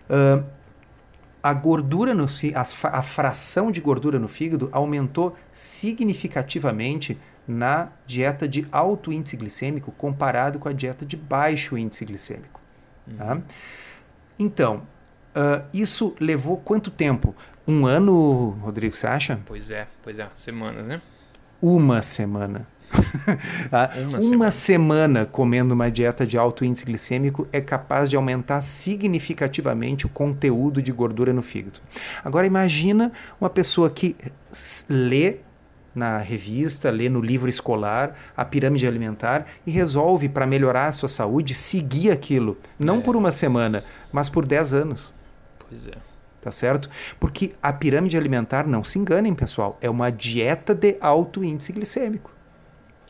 [0.09, 0.43] Uh,
[1.43, 2.25] a gordura no
[2.55, 10.57] a, fração de gordura no fígado aumentou significativamente na dieta de alto índice glicêmico comparado
[10.57, 12.61] com a dieta de baixo índice glicêmico.
[13.17, 13.33] Tá?
[13.33, 13.43] Uhum.
[14.39, 14.87] Então,
[15.35, 17.35] uh, isso levou quanto tempo?
[17.67, 19.39] Um ano, Rodrigo, você acha?
[19.45, 21.01] Pois é, pois é, semanas, né?
[21.61, 22.65] Uma semana.
[23.69, 23.89] Tá?
[23.97, 24.51] uma, uma semana.
[24.51, 30.81] semana comendo uma dieta de alto índice glicêmico é capaz de aumentar significativamente o conteúdo
[30.81, 31.79] de gordura no fígado.
[32.23, 34.15] Agora imagina uma pessoa que
[34.89, 35.37] lê
[35.95, 41.09] na revista, lê no livro escolar a pirâmide alimentar e resolve, para melhorar a sua
[41.09, 42.57] saúde, seguir aquilo.
[42.79, 43.01] Não É.
[43.01, 45.13] por uma semana, mas por 10 anos.
[45.59, 45.93] Pois é.
[46.41, 46.89] Tá certo?
[47.21, 52.32] Porque a pirâmide alimentar, não se enganem, pessoal, é uma dieta de alto índice glicêmico.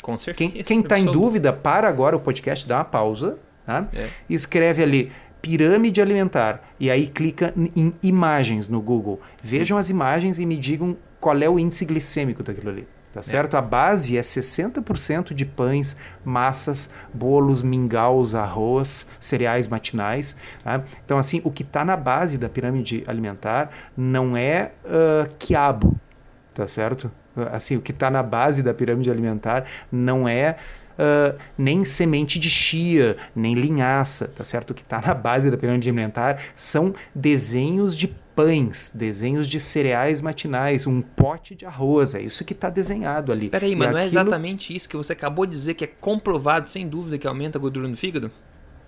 [0.03, 0.51] Com certeza.
[0.51, 3.87] Quem, quem tá em dúvida, para agora o podcast, dá uma pausa, tá?
[3.95, 4.09] É.
[4.29, 9.19] Escreve ali pirâmide alimentar e aí clica em imagens no Google.
[9.41, 12.87] Vejam as imagens e me digam qual é o índice glicêmico daquilo ali.
[13.13, 13.55] Tá certo?
[13.55, 15.95] A base é 60% de pães,
[16.25, 20.35] massas, bolos, mingaus, arroz, cereais matinais.
[20.63, 20.83] tá?
[21.05, 25.95] Então, assim, o que está na base da pirâmide alimentar não é ah, quiabo,
[26.55, 27.11] tá certo?
[27.51, 30.57] Assim, o que está na base da pirâmide alimentar não é
[30.97, 34.71] ah, nem semente de chia, nem linhaça, tá certo?
[34.71, 40.19] O que está na base da pirâmide alimentar são desenhos de pães, desenhos de cereais
[40.19, 43.49] matinais, um pote de arroz, é isso que está desenhado ali.
[43.49, 46.87] Peraí, mas não é exatamente isso que você acabou de dizer que é comprovado, sem
[46.87, 48.31] dúvida, que aumenta a gordura no fígado?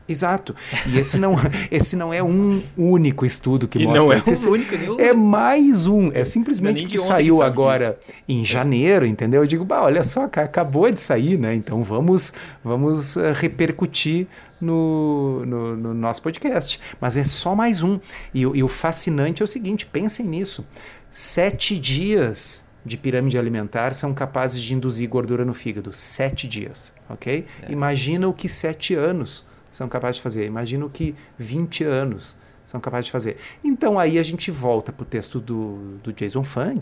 [0.08, 0.56] Exato.
[0.88, 1.36] E esse não,
[1.72, 4.18] esse não é um único estudo que E mostra não é.
[4.26, 6.12] Esse o único, nem o- É mais um.
[6.12, 9.42] É é simplesmente que saiu agora em janeiro, entendeu?
[9.44, 11.54] Eu digo, bah, olha só, acabou de sair, né?
[11.56, 12.34] Então vamos,
[12.64, 14.28] vamos eh, repercutir
[14.60, 16.80] no, no, no nosso podcast.
[17.00, 18.00] Mas é só mais um.
[18.34, 20.66] E, o- e o fascinante é o seguinte: pensem nisso.
[21.12, 25.92] Sete dias de pirâmide alimentar são capazes de induzir gordura no fígado.
[25.94, 27.46] Sete dias, ok?
[27.70, 29.44] Imagina o que sete anos
[29.76, 30.46] são capazes de fazer.
[30.46, 33.38] Imagina o que 20 anos são capazes de fazer.
[33.64, 36.80] Então aí a gente volta para o texto do, do Jason Fung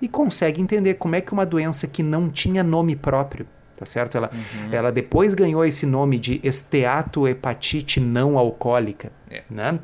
[0.00, 4.16] e consegue entender como é que uma doença que não tinha nome próprio, tá certo?
[4.16, 4.30] Ela,
[4.72, 9.42] ela depois ganhou esse nome de esteatohepatite não alcoólica, É.
[9.50, 9.78] né?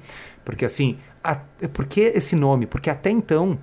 [0.44, 1.36] Porque assim, a,
[1.72, 2.66] por que esse nome?
[2.66, 3.58] Porque até então,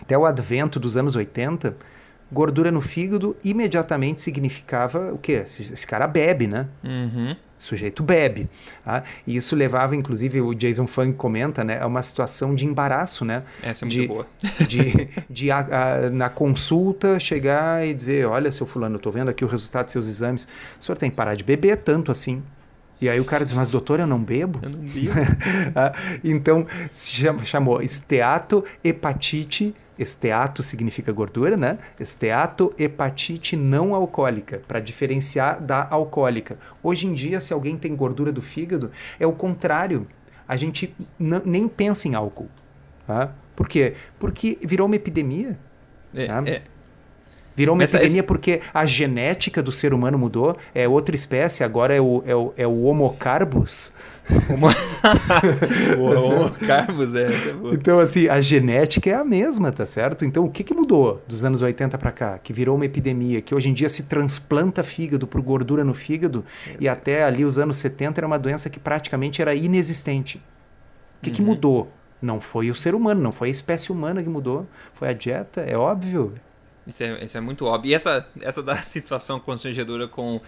[0.00, 1.76] até o advento dos anos 80,
[2.32, 5.42] gordura no fígado imediatamente significava o quê?
[5.44, 6.66] Esse, esse cara bebe, né?
[6.82, 7.36] Uhum.
[7.60, 8.48] O sujeito bebe.
[8.82, 9.02] tá?
[9.26, 11.78] E isso levava, inclusive, o Jason Funk comenta, né?
[11.78, 13.42] A uma situação de embaraço, né?
[13.62, 14.26] Essa é muito de, boa.
[14.66, 15.58] De, de a-
[16.06, 19.84] a- na consulta chegar e dizer: Olha, seu Fulano, eu tô vendo aqui o resultado
[19.84, 20.48] dos seus exames.
[20.80, 22.42] O senhor tem que parar de beber tanto assim.
[23.00, 24.58] E aí o cara diz: Mas doutor, eu não bebo?
[24.62, 25.08] Eu não vi.
[25.74, 25.92] Ah,
[26.22, 29.74] então, se chamou esteatohepatite.
[29.98, 31.76] Esteato significa gordura, né?
[31.98, 36.58] Esteatohepatite não alcoólica, para diferenciar da alcoólica.
[36.82, 40.06] Hoje em dia, se alguém tem gordura do fígado, é o contrário.
[40.48, 42.48] A gente nem pensa em álcool.
[43.06, 43.32] Tá?
[43.54, 43.94] Por quê?
[44.18, 45.58] Porque virou uma epidemia.
[46.14, 46.42] É, Tá?
[46.46, 46.62] é.
[47.56, 51.94] Virou uma Essa- epidemia porque a genética do ser humano mudou, é outra espécie, agora
[51.94, 53.92] é o, é o, é o Homo carbus.
[55.98, 57.74] o, o Carlos, é, essa é boa.
[57.74, 60.24] Então, assim, a genética é a mesma, tá certo?
[60.24, 62.38] Então, o que, que mudou dos anos 80 para cá?
[62.38, 66.44] Que virou uma epidemia, que hoje em dia se transplanta fígado por gordura no fígado,
[66.78, 70.38] e até ali os anos 70 era uma doença que praticamente era inexistente.
[71.18, 71.90] O que, que mudou?
[72.22, 75.62] Não foi o ser humano, não foi a espécie humana que mudou, foi a dieta,
[75.62, 76.34] é óbvio.
[76.90, 77.90] Isso é, isso é muito óbvio.
[77.90, 80.40] E essa, essa da situação constrangedora com,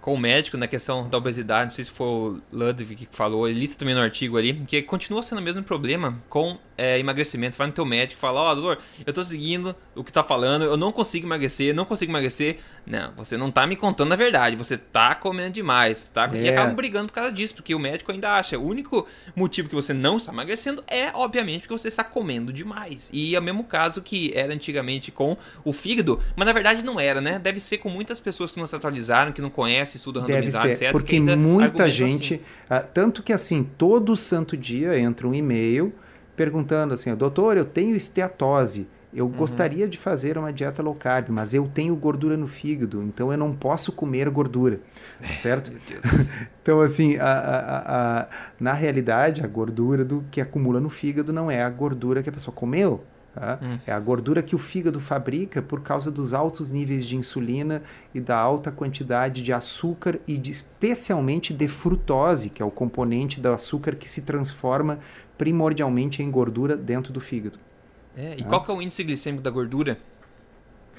[0.00, 3.48] com o médico na questão da obesidade, não sei se foi o Ludwig que falou,
[3.48, 7.58] ele lista também no artigo ali, que continua sendo o mesmo problema com é, emagrecimento.
[7.58, 10.64] Vai no teu médico e fala, ó, doutor, eu tô seguindo o que tá falando,
[10.64, 12.56] eu não consigo emagrecer, não consigo emagrecer.
[12.86, 16.30] Não, você não tá me contando a verdade, você tá comendo demais, tá?
[16.32, 16.52] E É.
[16.52, 19.06] acabam brigando por causa disso, porque o médico ainda acha, o único
[19.36, 23.10] motivo que você não está emagrecendo é, obviamente, porque você está comendo demais.
[23.12, 26.98] E é o mesmo caso que era antigamente com o fígado, mas na verdade não
[26.98, 27.38] era, né?
[27.38, 30.64] Deve ser com muitas pessoas que não se atualizaram, que não conhecem estudo Deve randomizado,
[30.68, 30.86] ser, etc.
[30.86, 32.86] que porque muita argumentam gente, assim.
[32.94, 35.92] tanto que assim, todo santo dia entra um e-mail
[36.44, 39.32] perguntando assim, doutor, eu tenho esteatose, eu Uhum.
[39.32, 43.36] gostaria de fazer uma dieta low carb, mas eu tenho gordura no fígado, então eu
[43.36, 44.80] não posso comer gordura,
[45.36, 45.70] certo?
[46.62, 48.28] Então, assim, a- a- a-
[48.58, 52.32] na realidade, a gordura do que acumula no fígado não é a gordura que a
[52.32, 53.04] pessoa comeu.
[53.34, 53.58] tá?
[53.62, 53.78] Hum.
[53.86, 57.80] É a gordura que o fígado fabrica por causa dos altos níveis de insulina
[58.12, 63.40] e da alta quantidade de açúcar e de, especialmente de frutose, que é o componente
[63.40, 64.98] do açúcar que se transforma
[65.40, 67.58] primordialmente em gordura dentro do fígado.
[68.14, 69.96] É, e qual que é o índice glicêmico da gordura?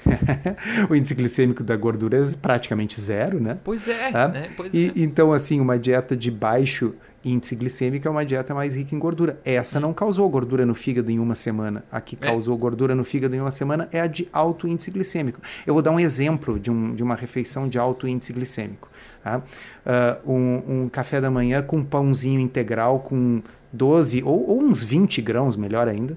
[0.90, 3.56] o índice glicêmico da gordura é praticamente zero, né?
[3.62, 4.26] Pois é, Tá?
[4.26, 4.50] né?
[4.56, 4.92] Pois E, é.
[4.96, 6.92] então, assim, uma dieta de baixo
[7.24, 9.38] índice glicêmico é uma dieta mais rica em gordura.
[9.44, 11.84] Essa não causou gordura no fígado em uma semana.
[11.92, 12.26] A que É.
[12.26, 15.40] causou gordura no fígado em uma semana é a de alto índice glicêmico.
[15.64, 18.90] Eu vou dar um exemplo de, um, de uma refeição de alto índice glicêmico.
[19.22, 19.40] tá?
[19.86, 23.40] Ah, um, um café da manhã com um pãozinho integral com
[23.72, 26.16] 12 ou, ou uns 20 grãos, melhor ainda,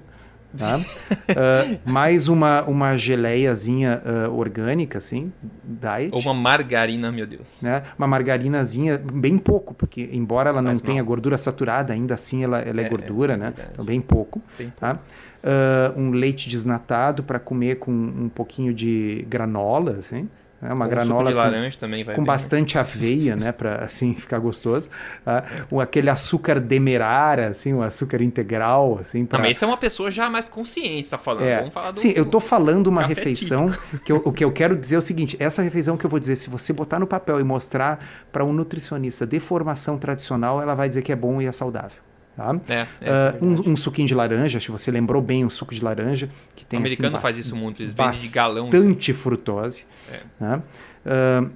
[0.56, 0.78] Tá?
[0.78, 5.32] uh, mais uma, uma geleiazinha uh, orgânica, assim,
[5.62, 6.14] diet.
[6.14, 7.60] Ou uma margarina, meu Deus.
[7.60, 7.82] Né?
[7.98, 10.92] Uma margarinazinha, bem pouco, porque embora ela Faz não mal.
[10.92, 13.54] tenha gordura saturada, ainda assim ela, ela é, é gordura, é, né?
[13.72, 14.42] Então bem pouco.
[14.58, 14.94] Bem tá?
[14.94, 15.04] pouco.
[15.04, 15.26] Tá?
[15.96, 20.28] Uh, um leite desnatado para comer com um pouquinho de granola, assim.
[20.68, 22.26] É uma granola de laranja com, também vai com bem.
[22.26, 24.88] bastante aveia, né, para assim ficar gostoso.
[25.70, 29.24] Uh, aquele açúcar demerara, assim, o um açúcar integral, assim.
[29.24, 29.38] Pra...
[29.38, 31.44] Também isso é uma pessoa já mais consciente, tá falando.
[31.44, 31.58] É.
[31.58, 33.70] Vamos falar do, Sim, eu tô falando uma refeição
[34.04, 36.20] que eu, o que eu quero dizer é o seguinte: essa refeição que eu vou
[36.20, 37.98] dizer, se você botar no papel e mostrar
[38.32, 42.05] para um nutricionista de formação tradicional, ela vai dizer que é bom e é saudável.
[42.36, 42.54] Tá?
[42.68, 45.82] É, uh, um, um, suquinho de laranja, acho que você lembrou bem o suco de
[45.82, 46.28] laranja.
[46.54, 48.68] que tem O americano assim, faz isso muito, eles vendem de galão.
[48.68, 49.86] Bastante frutose.
[50.12, 50.20] É.
[50.38, 50.62] Tá?
[51.06, 51.50] Uh,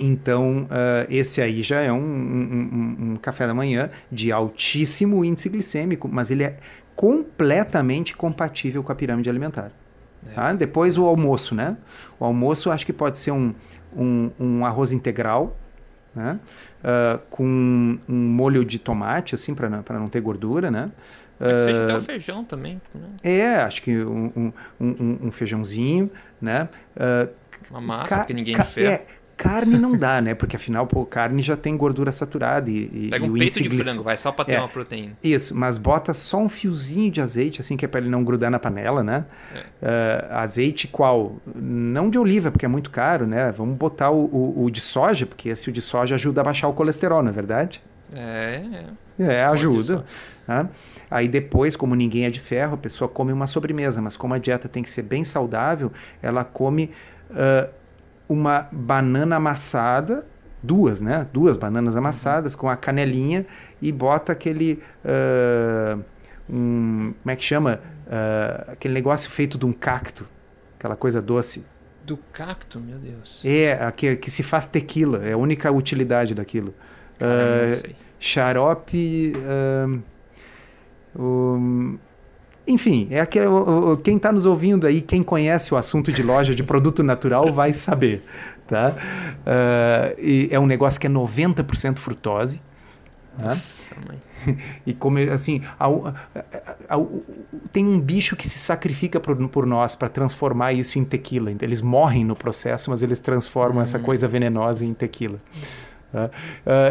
[0.00, 5.50] então, uh, esse aí já é um, um, um, café da manhã de altíssimo índice
[5.50, 6.58] glicêmico, mas ele é
[6.94, 9.70] completamente compatível com a pirâmide alimentar.
[10.30, 10.34] É.
[10.34, 10.52] Tá?
[10.54, 11.76] Depois o almoço, né?
[12.18, 13.54] O almoço acho que pode ser um,
[13.94, 15.56] um arroz integral,
[16.14, 16.40] né?
[16.86, 20.92] Uh, com um molho de tomate, assim, para não, ter gordura, né?
[21.40, 22.80] Uh, seja até o feijão também.
[22.94, 23.08] Né?
[23.24, 26.08] É, acho que um, um, um feijãozinho,
[26.40, 26.68] né?
[26.96, 27.28] Uh,
[27.70, 28.86] Uma massa que ninguém fez.
[28.86, 29.06] É,
[29.36, 30.34] Carne não dá, né?
[30.34, 33.68] Porque afinal, pô, carne já tem gordura saturada e, e Pega um e peito de
[33.82, 35.12] frango, vai só para ter é, uma proteína.
[35.22, 38.50] Isso, mas bota só um fiozinho de azeite, assim, que é para ele não grudar
[38.50, 39.26] na panela, né?
[39.54, 39.58] É.
[39.58, 41.36] Uh, azeite qual?
[41.54, 43.52] Não de oliva, porque é muito caro, né?
[43.52, 46.68] Vamos botar o, o, o, de soja, porque esse o de soja ajuda a baixar
[46.68, 47.82] o colesterol, não é verdade?
[48.14, 48.62] É,
[49.18, 49.32] é.
[49.32, 50.04] É, ajuda.
[50.48, 50.66] Né?
[51.10, 54.38] Aí depois, como ninguém é de ferro, a pessoa come uma sobremesa, mas como a
[54.38, 56.90] dieta tem que ser bem saudável, ela come...
[57.30, 57.85] Uh,
[58.28, 60.26] uma banana amassada,
[60.62, 61.26] duas, né?
[61.32, 62.00] Duas bananas uhum.
[62.00, 63.46] amassadas com a canelinha
[63.80, 64.82] e bota aquele.
[65.04, 66.02] Uh,
[66.48, 67.80] um, como é que chama?
[68.06, 70.26] Uh, aquele negócio feito de um cacto,
[70.78, 71.64] aquela coisa doce.
[72.04, 73.42] Do cacto, meu Deus.
[73.44, 76.72] É, que, que se faz tequila, é a única utilidade daquilo.
[77.18, 79.32] Caramba, uh, xarope.
[81.18, 81.98] Um,
[82.66, 83.46] enfim, é aquele,
[84.02, 87.72] quem está nos ouvindo aí, quem conhece o assunto de loja de produto natural vai
[87.72, 88.24] saber.
[88.66, 88.94] Tá?
[89.46, 92.60] Uh, e é um negócio que é 90% frutose.
[93.38, 93.46] Tá?
[93.46, 94.18] Nossa, mãe.
[94.86, 96.14] E como assim, ao,
[96.88, 97.10] ao,
[97.72, 101.50] tem um bicho que se sacrifica por, por nós para transformar isso em tequila.
[101.60, 104.02] Eles morrem no processo, mas eles transformam essa hum.
[104.02, 105.40] coisa venenosa em tequila.
[106.14, 106.30] Uh,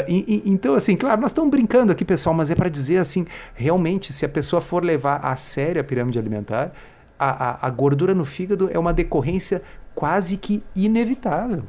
[0.08, 3.26] e, e, então, assim, claro, nós estamos brincando aqui, pessoal, mas é para dizer assim,
[3.54, 6.72] realmente, se a pessoa for levar a sério a pirâmide alimentar,
[7.18, 9.62] a, a, a gordura no fígado é uma decorrência
[9.94, 11.64] quase que inevitável.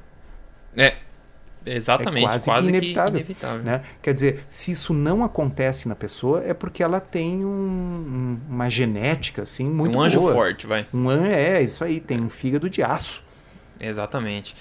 [0.77, 0.97] É,
[1.67, 3.13] Exatamente, é quase, quase, que inevitável.
[3.13, 3.63] Que inevitável.
[3.63, 3.83] Né?
[4.01, 9.43] Quer dizer, se isso não acontece na pessoa, é porque ela tem um, uma genética
[9.43, 10.33] assim muito Um anjo boa.
[10.33, 10.87] forte, vai.
[10.95, 13.23] Um anjo, é, isso aí, tem um fígado de aço.
[13.81, 14.55] Exatamente.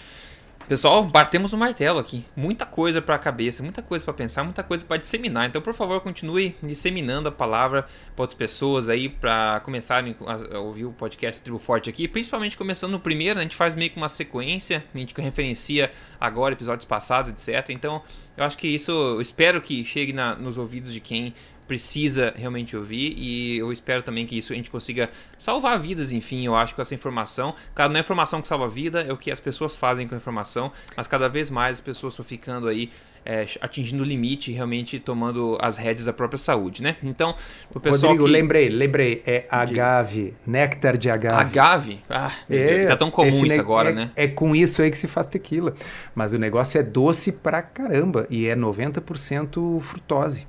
[0.68, 2.26] Pessoal, batemos o martelo aqui.
[2.36, 5.48] Muita coisa para a cabeça, muita coisa para pensar, muita coisa para disseminar.
[5.48, 7.84] Então, por favor, continue disseminando a palavra
[8.16, 12.08] para outras pessoas aí para começarem a ouvir o podcast Tribo Forte aqui.
[12.08, 13.42] Principalmente começando no primeiro, né?
[13.42, 17.70] a gente faz meio que uma sequência, a gente referencia agora episódios passados, etc.
[17.70, 18.02] Então,
[18.36, 21.36] eu acho que isso, eu espero que chegue na, nos ouvidos de quem
[21.68, 26.46] precisa realmente ouvir e eu espero também que isso a gente consiga salvar vidas, enfim,
[26.46, 27.56] eu acho com essa informação.
[27.74, 30.16] Claro, não é informação que salva a vida, é o que as pessoas fazem com
[30.16, 32.90] a informação, mas cada vez mais as pessoas estão ficando aí
[33.26, 36.96] é, atingindo o limite, realmente tomando as rédeas da própria saúde, né?
[37.02, 37.36] Então,
[37.74, 38.32] o pessoal Rodrigo, que...
[38.32, 41.42] lembrei, lembrei, é agave, néctar de agave.
[41.42, 42.00] Agave?
[42.08, 44.12] Ah, é, tá tão comum isso agora, é, né?
[44.16, 45.74] É com isso aí que se faz tequila.
[46.14, 50.48] Mas o negócio é doce pra caramba e é 90% frutose.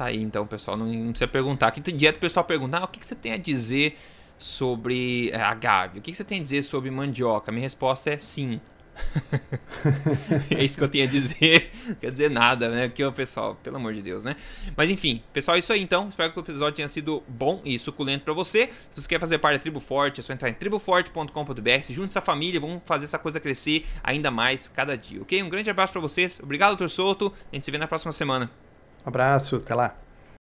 [0.00, 0.78] Tá aí então, pessoal.
[0.78, 1.66] Não, não precisa perguntar.
[1.66, 3.98] Aqui direto o pessoal pergunta: ah, o que, que você tem a dizer
[4.38, 5.98] sobre é, agave?
[5.98, 7.52] O que, que você tem a dizer sobre mandioca?
[7.52, 8.62] Minha resposta é sim.
[10.56, 11.70] é isso que eu tenho a dizer.
[11.86, 12.88] Não quer dizer nada, né?
[12.88, 14.36] Porque o pessoal, pelo amor de Deus, né?
[14.74, 16.08] Mas enfim, pessoal, é isso aí então.
[16.08, 18.70] Espero que o episódio tenha sido bom e suculento para você.
[18.88, 21.82] Se você quer fazer parte da Tribo Forte, é só entrar em triboforte.com.br.
[21.82, 25.42] Se junte essa família, vamos fazer essa coisa crescer ainda mais cada dia, ok?
[25.42, 26.40] Um grande abraço para vocês.
[26.42, 27.34] Obrigado, doutor Souto.
[27.52, 28.50] A gente se vê na próxima semana.
[29.04, 29.94] Um abraço, até lá.